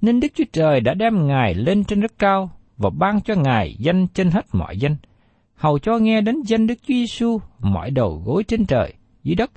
nên 0.00 0.20
Đức 0.20 0.28
Chúa 0.34 0.44
Trời 0.52 0.80
đã 0.80 0.94
đem 0.94 1.26
Ngài 1.26 1.54
lên 1.54 1.84
trên 1.84 2.00
rất 2.00 2.18
cao 2.18 2.50
và 2.76 2.90
ban 2.90 3.20
cho 3.20 3.34
Ngài 3.34 3.76
danh 3.78 4.06
trên 4.06 4.30
hết 4.30 4.46
mọi 4.52 4.78
danh, 4.78 4.96
hầu 5.54 5.78
cho 5.78 5.98
nghe 5.98 6.20
đến 6.20 6.42
danh 6.46 6.66
Đức 6.66 6.74
Chúa 6.74 6.94
Giêsu 6.94 7.38
mọi 7.58 7.90
đầu 7.90 8.22
gối 8.24 8.44
trên 8.44 8.66
trời, 8.66 8.94
dưới 9.22 9.34
đất, 9.34 9.50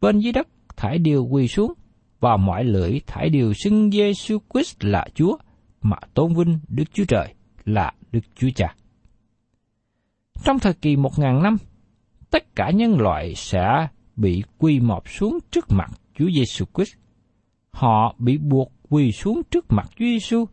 bên 0.00 0.18
dưới 0.18 0.32
đất 0.32 0.48
thải 0.76 0.98
đều 0.98 1.24
quỳ 1.24 1.48
xuống, 1.48 1.72
và 2.20 2.36
mọi 2.36 2.64
lưỡi 2.64 3.00
thải 3.06 3.28
đều 3.28 3.52
xưng 3.52 3.90
Giêsu 3.90 4.38
Christ 4.52 4.84
là 4.84 5.06
Chúa, 5.14 5.36
mà 5.82 5.96
tôn 6.14 6.34
vinh 6.34 6.58
Đức 6.68 6.84
Chúa 6.92 7.04
Trời 7.08 7.34
là 7.64 7.92
Đức 8.12 8.20
Chúa 8.34 8.50
Cha. 8.56 8.74
Trong 10.44 10.58
thời 10.58 10.74
kỳ 10.74 10.96
một 10.96 11.18
ngàn 11.18 11.42
năm, 11.42 11.56
tất 12.30 12.56
cả 12.56 12.70
nhân 12.70 13.00
loại 13.00 13.34
sẽ 13.34 13.88
bị 14.16 14.42
quy 14.58 14.80
mọp 14.80 15.08
xuống 15.08 15.38
trước 15.50 15.66
mặt 15.70 15.90
Chúa 16.14 16.28
Giêsu 16.36 16.64
Christ. 16.74 16.94
Họ 17.70 18.14
bị 18.18 18.38
buộc 18.38 18.72
quỳ 18.88 19.12
xuống 19.12 19.42
trước 19.50 19.66
mặt 19.68 19.86
Chúa 19.90 20.04
Giêsu 20.04 20.44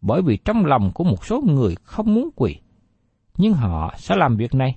bởi 0.00 0.22
vì 0.22 0.36
trong 0.44 0.66
lòng 0.66 0.90
của 0.94 1.04
một 1.04 1.24
số 1.24 1.40
người 1.46 1.74
không 1.82 2.14
muốn 2.14 2.30
quỳ, 2.36 2.56
nhưng 3.38 3.52
họ 3.52 3.94
sẽ 3.96 4.16
làm 4.16 4.36
việc 4.36 4.54
này. 4.54 4.76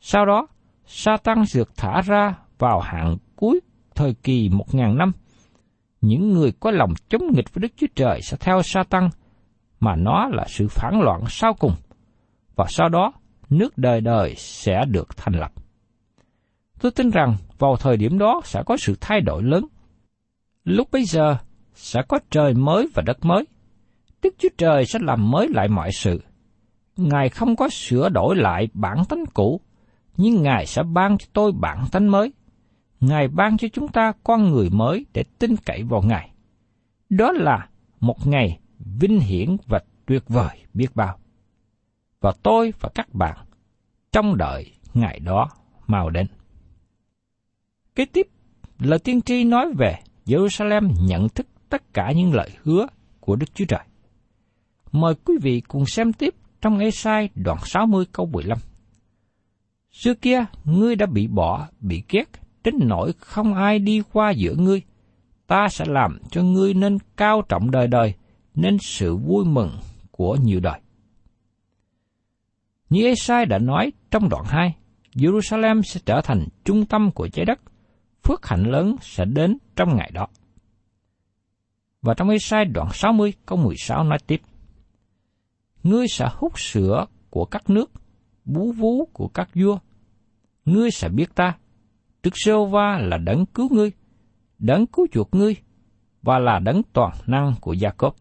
Sau 0.00 0.26
đó, 0.26 0.46
Satan 0.86 1.44
được 1.54 1.76
thả 1.76 2.00
ra 2.00 2.34
vào 2.58 2.80
hạng 2.80 3.16
cuối 3.36 3.60
thời 3.94 4.14
kỳ 4.14 4.48
một 4.48 4.74
ngàn 4.74 4.98
năm. 4.98 5.12
Những 6.00 6.32
người 6.32 6.52
có 6.60 6.70
lòng 6.70 6.94
chống 7.08 7.22
nghịch 7.32 7.54
với 7.54 7.60
Đức 7.62 7.72
Chúa 7.76 7.86
Trời 7.94 8.20
sẽ 8.22 8.36
theo 8.40 8.62
Satan, 8.62 9.08
mà 9.80 9.96
nó 9.96 10.28
là 10.32 10.44
sự 10.48 10.68
phản 10.68 11.00
loạn 11.00 11.20
sau 11.28 11.54
cùng. 11.54 11.74
Và 12.56 12.66
sau 12.68 12.88
đó, 12.88 13.12
nước 13.50 13.78
đời 13.78 14.00
đời 14.00 14.34
sẽ 14.36 14.84
được 14.88 15.16
thành 15.16 15.34
lập. 15.34 15.52
Tôi 16.80 16.92
tin 16.92 17.10
rằng 17.10 17.36
vào 17.58 17.76
thời 17.76 17.96
điểm 17.96 18.18
đó 18.18 18.40
sẽ 18.44 18.62
có 18.66 18.76
sự 18.76 18.96
thay 19.00 19.20
đổi 19.20 19.42
lớn. 19.42 19.66
Lúc 20.64 20.88
bấy 20.92 21.04
giờ, 21.04 21.36
sẽ 21.74 22.02
có 22.08 22.18
trời 22.30 22.54
mới 22.54 22.88
và 22.94 23.02
đất 23.06 23.24
mới. 23.24 23.46
Đức 24.22 24.34
Chúa 24.38 24.48
Trời 24.58 24.86
sẽ 24.86 24.98
làm 25.02 25.30
mới 25.30 25.48
lại 25.48 25.68
mọi 25.68 25.90
sự. 25.92 26.22
Ngài 26.96 27.28
không 27.28 27.56
có 27.56 27.68
sửa 27.68 28.08
đổi 28.08 28.36
lại 28.36 28.68
bản 28.74 28.96
tánh 29.08 29.24
cũ, 29.34 29.60
nhưng 30.16 30.42
Ngài 30.42 30.66
sẽ 30.66 30.82
ban 30.82 31.18
cho 31.18 31.26
tôi 31.32 31.52
bản 31.60 31.84
tánh 31.92 32.10
mới. 32.10 32.32
Ngài 33.00 33.28
ban 33.28 33.56
cho 33.56 33.68
chúng 33.72 33.88
ta 33.88 34.12
con 34.24 34.50
người 34.50 34.70
mới 34.70 35.06
để 35.14 35.24
tin 35.38 35.56
cậy 35.56 35.82
vào 35.82 36.02
Ngài. 36.02 36.30
Đó 37.08 37.32
là 37.32 37.68
một 38.00 38.26
ngày 38.26 38.58
vinh 38.78 39.20
hiển 39.20 39.56
và 39.66 39.80
tuyệt 40.06 40.22
vời 40.28 40.64
biết 40.74 40.88
bao. 40.94 41.18
Và 42.20 42.32
tôi 42.42 42.72
và 42.80 42.88
các 42.94 43.14
bạn 43.14 43.36
trong 44.12 44.36
đợi 44.36 44.72
ngày 44.94 45.18
đó 45.18 45.48
mau 45.86 46.10
đến. 46.10 46.26
Kế 47.94 48.04
tiếp, 48.04 48.26
lời 48.78 48.98
tiên 48.98 49.20
tri 49.22 49.44
nói 49.44 49.72
về 49.78 49.98
Jerusalem 50.26 50.92
nhận 51.06 51.28
thức 51.28 51.46
tất 51.68 51.94
cả 51.94 52.12
những 52.16 52.34
lời 52.34 52.50
hứa 52.62 52.86
của 53.20 53.36
Đức 53.36 53.54
Chúa 53.54 53.64
Trời. 53.64 53.84
Mời 54.92 55.14
quý 55.24 55.34
vị 55.42 55.62
cùng 55.68 55.86
xem 55.86 56.12
tiếp 56.12 56.34
trong 56.60 56.78
Ê-sai 56.78 57.28
đoạn 57.34 57.58
60 57.64 58.04
câu 58.12 58.26
15. 58.26 58.58
Xưa 59.90 60.14
kia, 60.14 60.44
ngươi 60.64 60.96
đã 60.96 61.06
bị 61.06 61.26
bỏ, 61.26 61.68
bị 61.80 62.02
ghét, 62.08 62.24
đến 62.66 62.74
nỗi 62.78 63.12
không 63.18 63.54
ai 63.54 63.78
đi 63.78 64.02
qua 64.12 64.30
giữa 64.30 64.54
ngươi. 64.54 64.82
Ta 65.46 65.68
sẽ 65.70 65.84
làm 65.88 66.18
cho 66.30 66.42
ngươi 66.42 66.74
nên 66.74 66.98
cao 67.16 67.42
trọng 67.48 67.70
đời 67.70 67.86
đời, 67.86 68.14
nên 68.54 68.78
sự 68.80 69.16
vui 69.16 69.44
mừng 69.44 69.70
của 70.10 70.36
nhiều 70.36 70.60
đời. 70.60 70.80
Như 72.90 73.06
Ê-sai 73.06 73.46
đã 73.46 73.58
nói 73.58 73.92
trong 74.10 74.28
đoạn 74.28 74.44
2, 74.46 74.74
Jerusalem 75.14 75.82
sẽ 75.82 76.00
trở 76.06 76.20
thành 76.24 76.46
trung 76.64 76.86
tâm 76.86 77.10
của 77.10 77.28
trái 77.28 77.44
đất, 77.44 77.60
phước 78.22 78.46
hạnh 78.46 78.62
lớn 78.62 78.96
sẽ 79.00 79.24
đến 79.24 79.58
trong 79.76 79.96
ngày 79.96 80.10
đó. 80.14 80.26
Và 82.02 82.14
trong 82.14 82.28
Ê-sai 82.28 82.64
đoạn 82.64 82.88
60 82.92 83.32
câu 83.46 83.58
16 83.58 84.04
nói 84.04 84.18
tiếp. 84.26 84.40
Ngươi 85.82 86.06
sẽ 86.08 86.28
hút 86.32 86.60
sữa 86.60 87.06
của 87.30 87.44
các 87.44 87.70
nước, 87.70 87.90
bú 88.44 88.72
vú 88.72 89.08
của 89.12 89.28
các 89.28 89.50
vua. 89.54 89.78
Ngươi 90.64 90.90
sẽ 90.90 91.08
biết 91.08 91.34
ta, 91.34 91.54
Đức 92.26 92.32
Sô 92.34 92.66
Va 92.66 92.98
là 92.98 93.18
đấng 93.18 93.46
cứu 93.46 93.68
ngươi, 93.72 93.92
đấng 94.58 94.86
cứu 94.86 95.06
chuộc 95.12 95.34
ngươi, 95.34 95.56
và 96.22 96.38
là 96.38 96.58
đấng 96.58 96.82
toàn 96.92 97.12
năng 97.26 97.54
của 97.60 97.72
Gia 97.72 97.90
Cốp. 97.90 98.14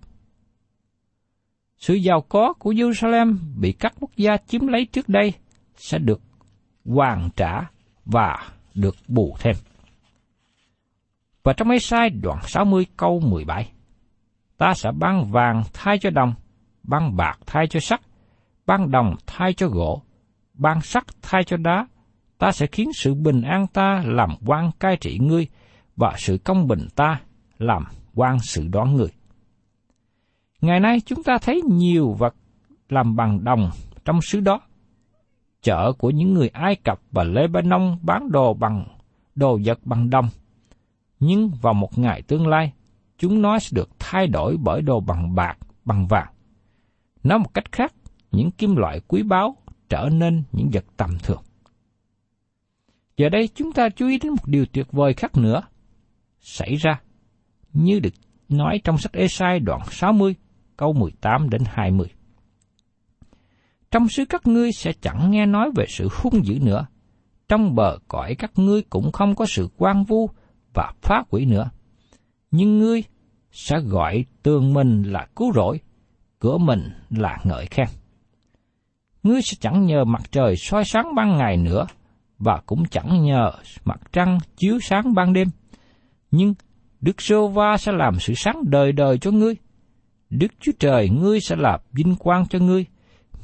Sự 1.77 1.93
giàu 1.93 2.21
có 2.21 2.53
của 2.53 2.71
Jerusalem 2.71 3.37
bị 3.59 3.71
các 3.71 3.93
quốc 3.99 4.11
gia 4.17 4.37
chiếm 4.37 4.67
lấy 4.67 4.85
trước 4.85 5.09
đây 5.09 5.33
sẽ 5.75 5.97
được 5.99 6.21
hoàn 6.85 7.29
trả 7.35 7.61
và 8.05 8.49
được 8.75 8.95
bù 9.07 9.35
thêm. 9.39 9.55
Và 11.43 11.53
trong 11.53 11.67
mấy 11.67 11.79
sai 11.79 12.09
đoạn 12.09 12.39
60 12.43 12.85
câu 12.97 13.19
17, 13.19 13.71
ta 14.57 14.73
sẽ 14.73 14.91
ban 14.99 15.31
vàng 15.31 15.63
thay 15.73 15.97
cho 15.99 16.09
đồng, 16.09 16.33
ban 16.83 17.15
bạc 17.15 17.39
thay 17.45 17.67
cho 17.67 17.79
sắt, 17.79 18.01
ban 18.65 18.91
đồng 18.91 19.15
thay 19.27 19.53
cho 19.53 19.67
gỗ, 19.67 20.01
ban 20.53 20.81
sắt 20.81 21.03
thay 21.21 21.43
cho 21.43 21.57
đá. 21.57 21.87
Ta 22.37 22.51
sẽ 22.51 22.67
khiến 22.67 22.89
sự 22.93 23.13
bình 23.13 23.41
an 23.41 23.67
ta 23.67 24.03
làm 24.05 24.29
quan 24.45 24.71
cai 24.79 24.97
trị 24.97 25.19
ngươi, 25.21 25.47
và 25.95 26.13
sự 26.17 26.37
công 26.37 26.67
bình 26.67 26.87
ta 26.95 27.21
làm 27.57 27.83
quan 28.15 28.37
sự 28.39 28.67
đoán 28.67 28.95
người. 28.95 29.09
Ngày 30.61 30.79
nay 30.79 31.01
chúng 31.05 31.23
ta 31.23 31.37
thấy 31.41 31.61
nhiều 31.61 32.11
vật 32.11 32.35
làm 32.89 33.15
bằng 33.15 33.43
đồng 33.43 33.69
trong 34.05 34.21
xứ 34.21 34.39
đó. 34.39 34.61
Chợ 35.61 35.93
của 35.97 36.09
những 36.09 36.33
người 36.33 36.47
Ai 36.47 36.75
Cập 36.75 36.99
và 37.11 37.23
Lebanon 37.23 37.97
bán 38.01 38.31
đồ 38.31 38.53
bằng 38.53 38.85
đồ 39.35 39.59
vật 39.65 39.79
bằng 39.83 40.09
đồng. 40.09 40.29
Nhưng 41.19 41.51
vào 41.61 41.73
một 41.73 41.97
ngày 41.97 42.21
tương 42.21 42.47
lai, 42.47 42.73
chúng 43.17 43.41
nó 43.41 43.59
sẽ 43.59 43.69
được 43.73 43.89
thay 43.99 44.27
đổi 44.27 44.57
bởi 44.57 44.81
đồ 44.81 44.99
bằng 44.99 45.35
bạc, 45.35 45.57
bằng 45.85 46.07
vàng. 46.07 46.33
Nói 47.23 47.39
một 47.39 47.53
cách 47.53 47.71
khác, 47.71 47.93
những 48.31 48.51
kim 48.51 48.75
loại 48.75 48.99
quý 49.07 49.23
báu 49.23 49.55
trở 49.89 50.09
nên 50.11 50.43
những 50.51 50.69
vật 50.73 50.85
tầm 50.97 51.17
thường. 51.23 51.41
Giờ 53.17 53.29
đây 53.29 53.49
chúng 53.55 53.71
ta 53.71 53.89
chú 53.89 54.07
ý 54.07 54.17
đến 54.17 54.31
một 54.31 54.47
điều 54.47 54.65
tuyệt 54.65 54.91
vời 54.91 55.13
khác 55.13 55.37
nữa 55.37 55.61
xảy 56.41 56.75
ra, 56.75 57.01
như 57.73 57.99
được 57.99 58.13
nói 58.49 58.81
trong 58.83 58.97
sách 58.97 59.13
Esai 59.13 59.59
đoạn 59.59 59.81
60, 59.91 60.35
câu 60.77 60.93
18 60.93 61.49
đến 61.49 61.61
20. 61.65 62.07
Trong 63.91 64.09
xứ 64.09 64.25
các 64.25 64.47
ngươi 64.47 64.71
sẽ 64.71 64.93
chẳng 65.01 65.31
nghe 65.31 65.45
nói 65.45 65.71
về 65.75 65.85
sự 65.87 66.09
hung 66.11 66.45
dữ 66.45 66.59
nữa, 66.59 66.87
trong 67.47 67.75
bờ 67.75 67.97
cõi 68.07 68.35
các 68.35 68.51
ngươi 68.55 68.81
cũng 68.81 69.11
không 69.11 69.35
có 69.35 69.45
sự 69.45 69.69
quan 69.77 70.03
vu 70.03 70.29
và 70.73 70.93
phá 71.01 71.23
quỷ 71.29 71.45
nữa 71.45 71.69
nhưng 72.57 72.79
ngươi 72.79 73.03
sẽ 73.51 73.79
gọi 73.79 74.25
tường 74.43 74.73
mình 74.73 75.03
là 75.03 75.27
cứu 75.35 75.53
rỗi, 75.53 75.79
cửa 76.39 76.57
mình 76.57 76.91
là 77.09 77.37
ngợi 77.43 77.65
khen. 77.65 77.87
Ngươi 79.23 79.41
sẽ 79.41 79.57
chẳng 79.59 79.85
nhờ 79.85 80.05
mặt 80.05 80.21
trời 80.31 80.55
soi 80.55 80.85
sáng 80.85 81.15
ban 81.15 81.37
ngày 81.37 81.57
nữa, 81.57 81.85
và 82.39 82.61
cũng 82.65 82.85
chẳng 82.85 83.23
nhờ 83.23 83.51
mặt 83.85 83.99
trăng 84.11 84.39
chiếu 84.57 84.79
sáng 84.81 85.13
ban 85.13 85.33
đêm. 85.33 85.47
Nhưng 86.31 86.53
Đức 87.01 87.21
Sô 87.21 87.47
Va 87.47 87.77
sẽ 87.77 87.91
làm 87.91 88.19
sự 88.19 88.33
sáng 88.35 88.63
đời 88.67 88.91
đời 88.91 89.17
cho 89.17 89.31
ngươi. 89.31 89.55
Đức 90.29 90.47
Chúa 90.59 90.71
Trời 90.79 91.09
ngươi 91.09 91.39
sẽ 91.39 91.55
làm 91.55 91.79
vinh 91.91 92.15
quang 92.15 92.47
cho 92.47 92.59
ngươi. 92.59 92.85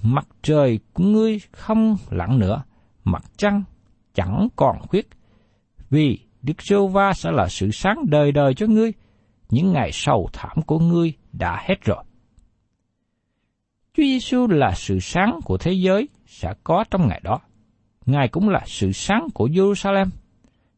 Mặt 0.02 0.28
trời 0.42 0.80
của 0.94 1.04
ngươi 1.04 1.40
không 1.52 1.98
lặng 2.10 2.40
nữa, 2.40 2.64
mặt 3.04 3.24
trăng 3.38 3.64
chẳng 4.14 4.48
còn 4.56 4.80
khuyết. 4.88 5.10
Vì 5.90 6.20
Đức 6.42 6.62
Sô 6.62 6.88
Va 6.88 7.14
sẽ 7.14 7.32
là 7.32 7.48
sự 7.48 7.72
sáng 7.72 8.06
đời 8.10 8.32
đời 8.32 8.54
cho 8.54 8.68
ngươi, 8.68 8.94
những 9.50 9.74
ngày 9.74 9.90
sầu 9.94 10.30
thảm 10.34 10.62
của 10.66 10.80
ngươi 10.80 11.14
đã 11.32 11.64
hết 11.68 11.76
rồi. 11.86 12.04
Chúa 13.94 14.04
Giêsu 14.04 14.48
là 14.48 14.72
sự 14.76 15.00
sáng 15.00 15.40
của 15.46 15.58
thế 15.58 15.72
giới 15.72 16.10
sẽ 16.26 16.54
có 16.64 16.84
trong 16.92 17.08
ngày 17.08 17.22
đó. 17.24 17.40
Ngài 18.12 18.28
cũng 18.28 18.50
là 18.50 18.62
sự 18.66 18.92
sáng 18.92 19.28
của 19.34 19.48
Jerusalem. 19.48 20.08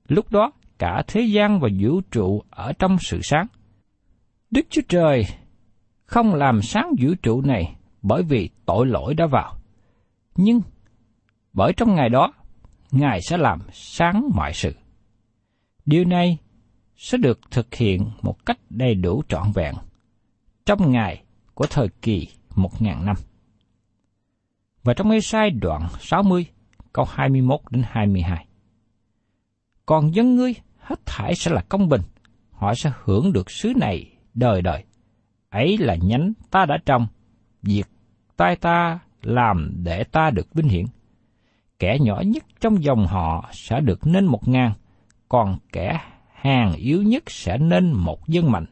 Lúc 0.07 0.31
đó, 0.31 0.51
cả 0.77 1.03
thế 1.07 1.21
gian 1.21 1.59
và 1.59 1.69
vũ 1.79 2.01
trụ 2.11 2.43
ở 2.49 2.73
trong 2.79 2.97
sự 2.99 3.19
sáng. 3.23 3.47
Đức 4.51 4.65
Chúa 4.69 4.81
Trời 4.89 5.25
không 6.05 6.33
làm 6.33 6.61
sáng 6.61 6.91
vũ 6.99 7.13
trụ 7.21 7.41
này 7.41 7.75
bởi 8.01 8.23
vì 8.23 8.49
tội 8.65 8.87
lỗi 8.87 9.13
đã 9.13 9.25
vào. 9.27 9.55
Nhưng 10.35 10.61
bởi 11.53 11.73
trong 11.77 11.95
ngày 11.95 12.09
đó, 12.09 12.33
Ngài 12.91 13.21
sẽ 13.21 13.37
làm 13.37 13.59
sáng 13.71 14.29
mọi 14.35 14.53
sự. 14.53 14.75
Điều 15.85 16.05
này 16.05 16.37
sẽ 16.97 17.17
được 17.17 17.39
thực 17.51 17.75
hiện 17.75 18.09
một 18.21 18.45
cách 18.45 18.57
đầy 18.69 18.95
đủ 18.95 19.23
trọn 19.29 19.51
vẹn 19.53 19.75
trong 20.65 20.91
ngày 20.91 21.23
của 21.53 21.65
thời 21.69 21.87
kỳ 22.01 22.27
một 22.55 22.81
ngàn 22.81 23.05
năm. 23.05 23.15
Và 24.83 24.93
trong 24.93 25.11
Ê-sai 25.11 25.49
đoạn 25.49 25.87
60, 25.99 26.45
câu 26.93 27.05
21 27.09 27.59
đến 27.69 27.83
22. 27.87 28.45
Còn 29.85 30.15
dân 30.15 30.35
ngươi 30.35 30.53
hết 30.77 31.05
thải 31.05 31.35
sẽ 31.35 31.51
là 31.51 31.61
công 31.69 31.89
bình, 31.89 32.01
họ 32.51 32.73
sẽ 32.75 32.91
hưởng 33.03 33.33
được 33.33 33.51
xứ 33.51 33.73
này 33.75 34.11
đời 34.33 34.61
đời. 34.61 34.83
Ấy 35.49 35.77
là 35.77 35.95
nhánh 35.95 36.33
ta 36.51 36.65
đã 36.65 36.77
trồng, 36.85 37.07
việc 37.61 37.87
tay 38.37 38.55
ta 38.55 38.99
làm 39.21 39.71
để 39.83 40.03
ta 40.03 40.29
được 40.29 40.53
vinh 40.53 40.67
hiển. 40.67 40.85
Kẻ 41.79 41.97
nhỏ 42.01 42.21
nhất 42.25 42.43
trong 42.59 42.83
dòng 42.83 43.07
họ 43.07 43.49
sẽ 43.51 43.79
được 43.79 44.07
nên 44.07 44.25
một 44.25 44.47
ngàn, 44.47 44.73
còn 45.29 45.57
kẻ 45.71 45.99
hàng 46.33 46.73
yếu 46.73 47.03
nhất 47.03 47.23
sẽ 47.27 47.57
nên 47.57 47.91
một 47.91 48.27
dân 48.27 48.51
mạnh. 48.51 48.65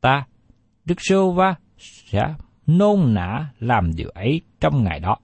Ta, 0.00 0.26
Đức 0.84 0.94
Sô 0.98 1.32
Va, 1.32 1.54
sẽ 1.78 2.34
nôn 2.66 3.14
nã 3.14 3.48
làm 3.58 3.94
điều 3.94 4.08
ấy 4.08 4.40
trong 4.60 4.84
ngày 4.84 5.00
đó. 5.00 5.16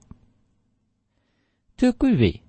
Thưa 1.79 1.91
quý 1.91 2.15
vị, 2.15 2.39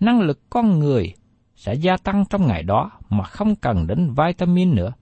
năng 0.00 0.20
lực 0.20 0.40
con 0.50 0.78
người 0.78 1.14
sẽ 1.54 1.74
gia 1.74 1.96
tăng 1.96 2.24
trong 2.30 2.46
ngày 2.46 2.62
đó 2.62 2.90
mà 3.08 3.24
không 3.24 3.56
cần 3.56 3.86
đến 3.86 4.14
vitamin 4.16 4.74
nữa. 4.74 4.92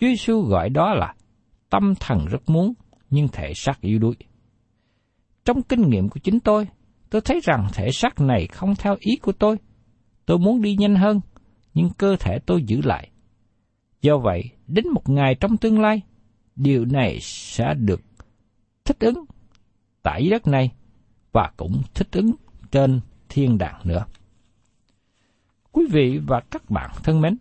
Chúa 0.00 0.06
Giêsu 0.06 0.40
gọi 0.42 0.68
đó 0.68 0.94
là 0.94 1.14
tâm 1.70 1.94
thần 2.00 2.26
rất 2.26 2.42
muốn, 2.46 2.72
nhưng 3.10 3.28
thể 3.28 3.52
xác 3.54 3.80
yếu 3.80 3.98
đuối. 3.98 4.14
Trong 5.44 5.62
kinh 5.62 5.88
nghiệm 5.88 6.08
của 6.08 6.20
chính 6.22 6.40
tôi, 6.40 6.68
tôi 7.10 7.20
thấy 7.20 7.40
rằng 7.44 7.66
thể 7.74 7.90
xác 7.92 8.20
này 8.20 8.46
không 8.46 8.74
theo 8.78 8.96
ý 9.00 9.16
của 9.16 9.32
tôi. 9.32 9.56
Tôi 10.26 10.38
muốn 10.38 10.62
đi 10.62 10.76
nhanh 10.76 10.94
hơn, 10.96 11.20
nhưng 11.74 11.88
cơ 11.98 12.16
thể 12.20 12.38
tôi 12.46 12.62
giữ 12.62 12.80
lại. 12.84 13.10
Do 14.02 14.18
vậy, 14.18 14.42
đến 14.66 14.88
một 14.88 15.08
ngày 15.08 15.34
trong 15.40 15.56
tương 15.56 15.80
lai, 15.80 16.00
điều 16.56 16.84
này 16.84 17.18
sẽ 17.20 17.64
được 17.74 18.00
thích 18.84 18.98
ứng 19.00 19.24
tại 20.02 20.28
đất 20.30 20.46
này 20.46 20.72
và 21.32 21.52
cũng 21.56 21.82
thích 21.94 22.08
ứng 22.12 22.30
trên 22.74 23.00
thiên 23.28 23.58
đàng 23.58 23.80
nữa. 23.84 24.06
Quý 25.72 25.86
vị 25.90 26.20
và 26.26 26.40
các 26.50 26.70
bạn 26.70 26.90
thân 27.02 27.20
mến, 27.20 27.36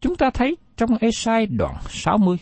chúng 0.00 0.16
ta 0.16 0.30
thấy 0.34 0.56
trong 0.76 0.90
Esai 1.00 1.46
đoạn 1.46 1.76
60, 1.88 2.36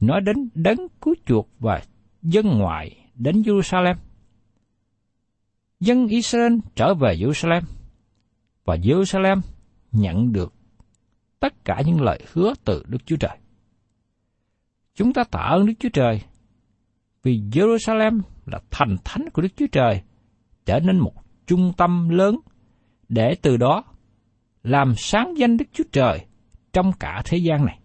nói 0.00 0.20
đến 0.20 0.48
đấng 0.54 0.88
cứu 1.00 1.14
chuộc 1.26 1.48
và 1.58 1.82
dân 2.22 2.46
ngoại 2.46 3.10
đến 3.14 3.42
Jerusalem. 3.42 3.94
Dân 5.80 6.06
Israel 6.06 6.52
trở 6.74 6.94
về 6.94 7.16
Jerusalem 7.16 7.62
và 8.64 8.76
Jerusalem 8.76 9.40
nhận 9.92 10.32
được 10.32 10.54
tất 11.40 11.64
cả 11.64 11.82
những 11.86 12.00
lời 12.00 12.20
hứa 12.32 12.54
từ 12.64 12.84
Đức 12.88 13.06
Chúa 13.06 13.16
Trời. 13.16 13.38
Chúng 14.94 15.12
ta 15.12 15.24
tạ 15.24 15.40
ơn 15.40 15.66
Đức 15.66 15.74
Chúa 15.78 15.88
Trời 15.92 16.20
vì 17.22 17.40
Jerusalem 17.52 18.20
là 18.52 18.60
thành 18.70 18.96
thánh 19.04 19.24
của 19.32 19.42
Đức 19.42 19.48
Chúa 19.56 19.66
Trời 19.72 20.02
trở 20.66 20.80
nên 20.80 20.98
một 20.98 21.12
trung 21.46 21.72
tâm 21.76 22.08
lớn 22.08 22.36
để 23.08 23.34
từ 23.42 23.56
đó 23.56 23.84
làm 24.62 24.94
sáng 24.96 25.34
danh 25.36 25.56
Đức 25.56 25.64
Chúa 25.72 25.84
Trời 25.92 26.26
trong 26.72 26.92
cả 26.92 27.22
thế 27.24 27.38
gian 27.38 27.64
này. 27.64 27.78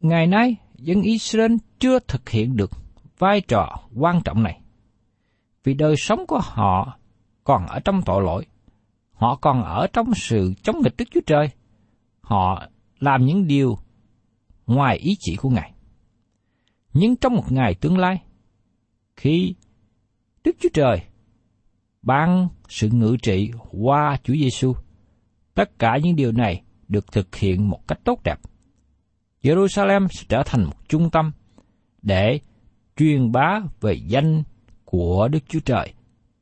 Ngày 0.00 0.26
nay, 0.26 0.56
dân 0.74 1.02
Israel 1.02 1.52
chưa 1.78 1.98
thực 1.98 2.28
hiện 2.28 2.56
được 2.56 2.70
vai 3.18 3.40
trò 3.40 3.68
quan 3.94 4.20
trọng 4.24 4.42
này. 4.42 4.60
Vì 5.64 5.74
đời 5.74 5.94
sống 5.96 6.26
của 6.28 6.40
họ 6.42 6.98
còn 7.44 7.66
ở 7.66 7.80
trong 7.80 8.02
tội 8.02 8.22
lỗi. 8.22 8.46
Họ 9.12 9.36
còn 9.36 9.62
ở 9.62 9.86
trong 9.92 10.14
sự 10.14 10.52
chống 10.62 10.76
nghịch 10.82 10.94
Đức 10.98 11.04
Chúa 11.10 11.20
Trời. 11.26 11.48
Họ 12.20 12.62
làm 12.98 13.24
những 13.24 13.46
điều 13.46 13.78
ngoài 14.66 14.96
ý 14.96 15.16
chỉ 15.20 15.36
của 15.36 15.50
Ngài. 15.50 15.72
Nhưng 16.92 17.16
trong 17.16 17.34
một 17.34 17.52
ngày 17.52 17.74
tương 17.74 17.98
lai, 17.98 18.22
khi 19.16 19.54
Đức 20.44 20.56
Chúa 20.60 20.68
Trời 20.74 21.02
ban 22.02 22.48
sự 22.68 22.88
ngự 22.92 23.16
trị 23.22 23.50
qua 23.70 24.16
Chúa 24.22 24.34
Giêsu. 24.34 24.74
Tất 25.54 25.78
cả 25.78 25.98
những 26.02 26.16
điều 26.16 26.32
này 26.32 26.62
được 26.88 27.12
thực 27.12 27.36
hiện 27.36 27.68
một 27.70 27.88
cách 27.88 27.98
tốt 28.04 28.20
đẹp. 28.24 28.36
Jerusalem 29.42 30.08
sẽ 30.10 30.24
trở 30.28 30.42
thành 30.46 30.64
một 30.64 30.88
trung 30.88 31.10
tâm 31.10 31.32
để 32.02 32.40
truyền 32.96 33.32
bá 33.32 33.60
về 33.80 33.94
danh 33.94 34.42
của 34.84 35.28
Đức 35.28 35.40
Chúa 35.48 35.60
Trời 35.60 35.92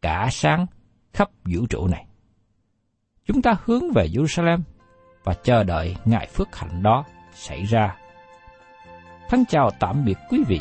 cả 0.03 0.29
sáng 0.33 0.67
khắp 1.13 1.31
vũ 1.45 1.67
trụ 1.67 1.87
này. 1.87 2.07
Chúng 3.27 3.43
ta 3.43 3.57
hướng 3.65 3.93
về 3.95 4.07
Jerusalem 4.07 4.61
và 5.25 5.35
chờ 5.35 5.65
đợi 5.65 5.97
ngày 6.05 6.29
phước 6.35 6.57
hạnh 6.57 6.83
đó 6.83 7.05
xảy 7.35 7.65
ra. 7.65 7.97
Thân 9.29 9.45
chào 9.49 9.71
tạm 9.81 10.05
biệt 10.05 10.19
quý 10.31 10.43
vị 10.49 10.61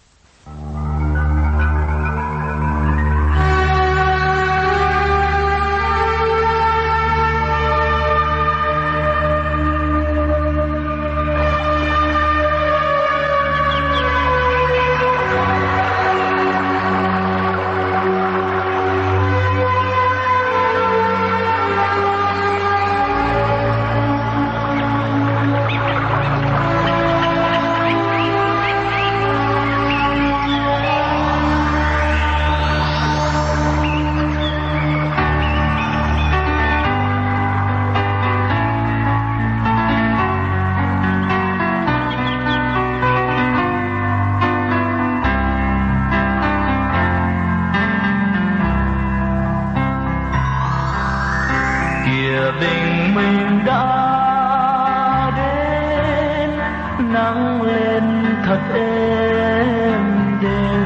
mình 53.15 53.65
đã 53.65 55.31
đến, 55.37 56.49
nắng 57.13 57.61
lên 57.61 58.25
thật 58.45 58.59
êm 58.73 60.03
đêm 60.41 60.85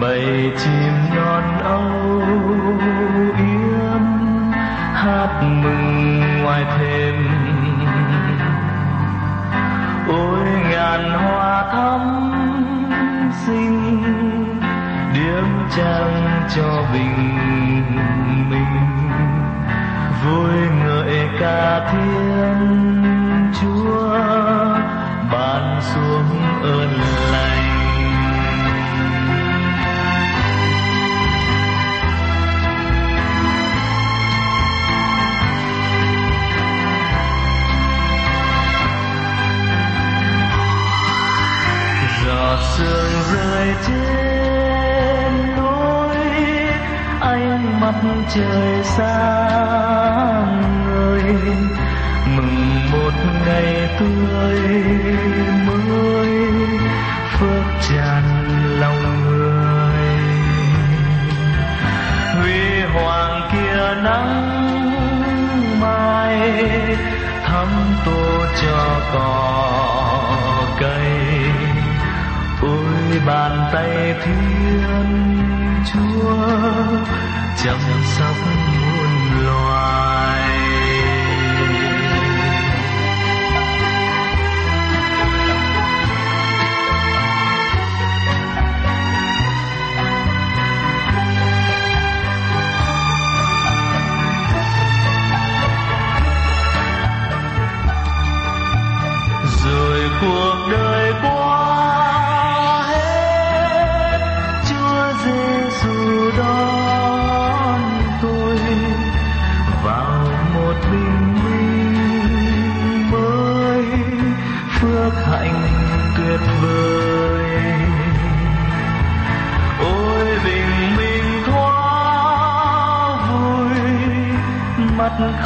bầy 0.00 0.52
chim 0.58 0.92
non 1.16 1.58
âu 1.64 2.22
yếm, 3.38 4.02
hát 4.94 5.42
mừng 5.42 6.42
ngoài 6.42 6.64
thềm. 6.78 7.28
Ôi 10.08 10.46
ngàn 10.70 11.10
hoa 11.10 11.64
thắm 11.72 12.00
xinh, 13.46 14.02
điếm 15.14 15.44
trăng 15.76 16.42
cho 16.56 16.84
bình 16.92 17.33
trời 48.34 48.84
xa 48.84 49.44
mừng 52.36 52.90
một 52.92 53.12
ngày 53.46 53.96
tươi 54.00 54.60
mới, 55.66 56.32
phước 57.38 57.64
tràn 57.88 58.24
lòng 58.80 59.26
người. 59.26 60.06
Huy 62.34 62.80
hoàng 62.94 63.48
kia 63.52 64.02
nắng 64.02 64.60
mai, 65.80 66.38
thắm 67.46 67.68
tô 68.04 68.46
cho 68.62 69.00
cỏ 69.12 69.50
cây. 70.80 71.10
Ôi 72.62 73.20
bàn 73.26 73.70
tay 73.72 74.14
thiên 74.24 74.84
chúa 75.92 76.36
chăm 77.64 77.78
sóc 78.18 78.36
muôn 78.66 79.44
loài. 79.44 80.50
Rồi 99.64 100.10
cuộc 100.20 100.68
đời 100.70 101.12
qua. 101.22 102.03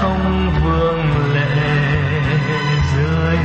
Không 0.01 0.51
vương 0.63 1.35
lệ 1.35 1.49
rơi. 2.97 3.37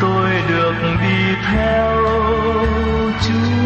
Tôi 0.00 0.30
được 0.48 0.74
đi 1.02 1.34
theo 1.52 1.96
Chúa. 3.22 3.61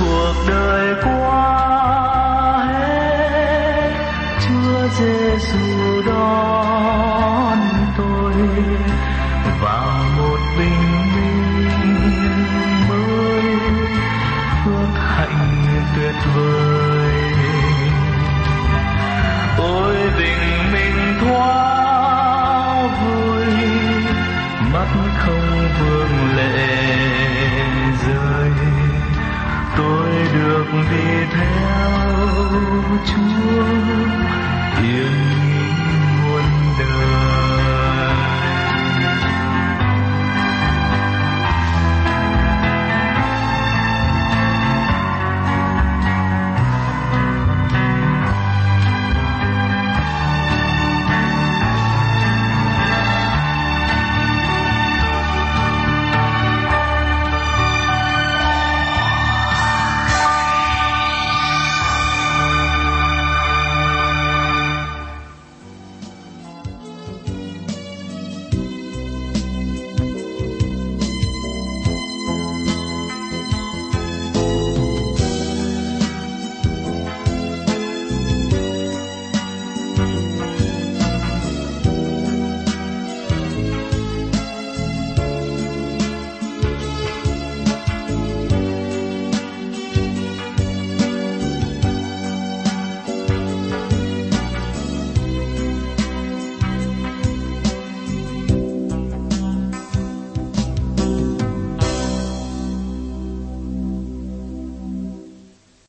Cuộc 0.00 0.34
đời 0.48 0.94
qua 1.04 1.21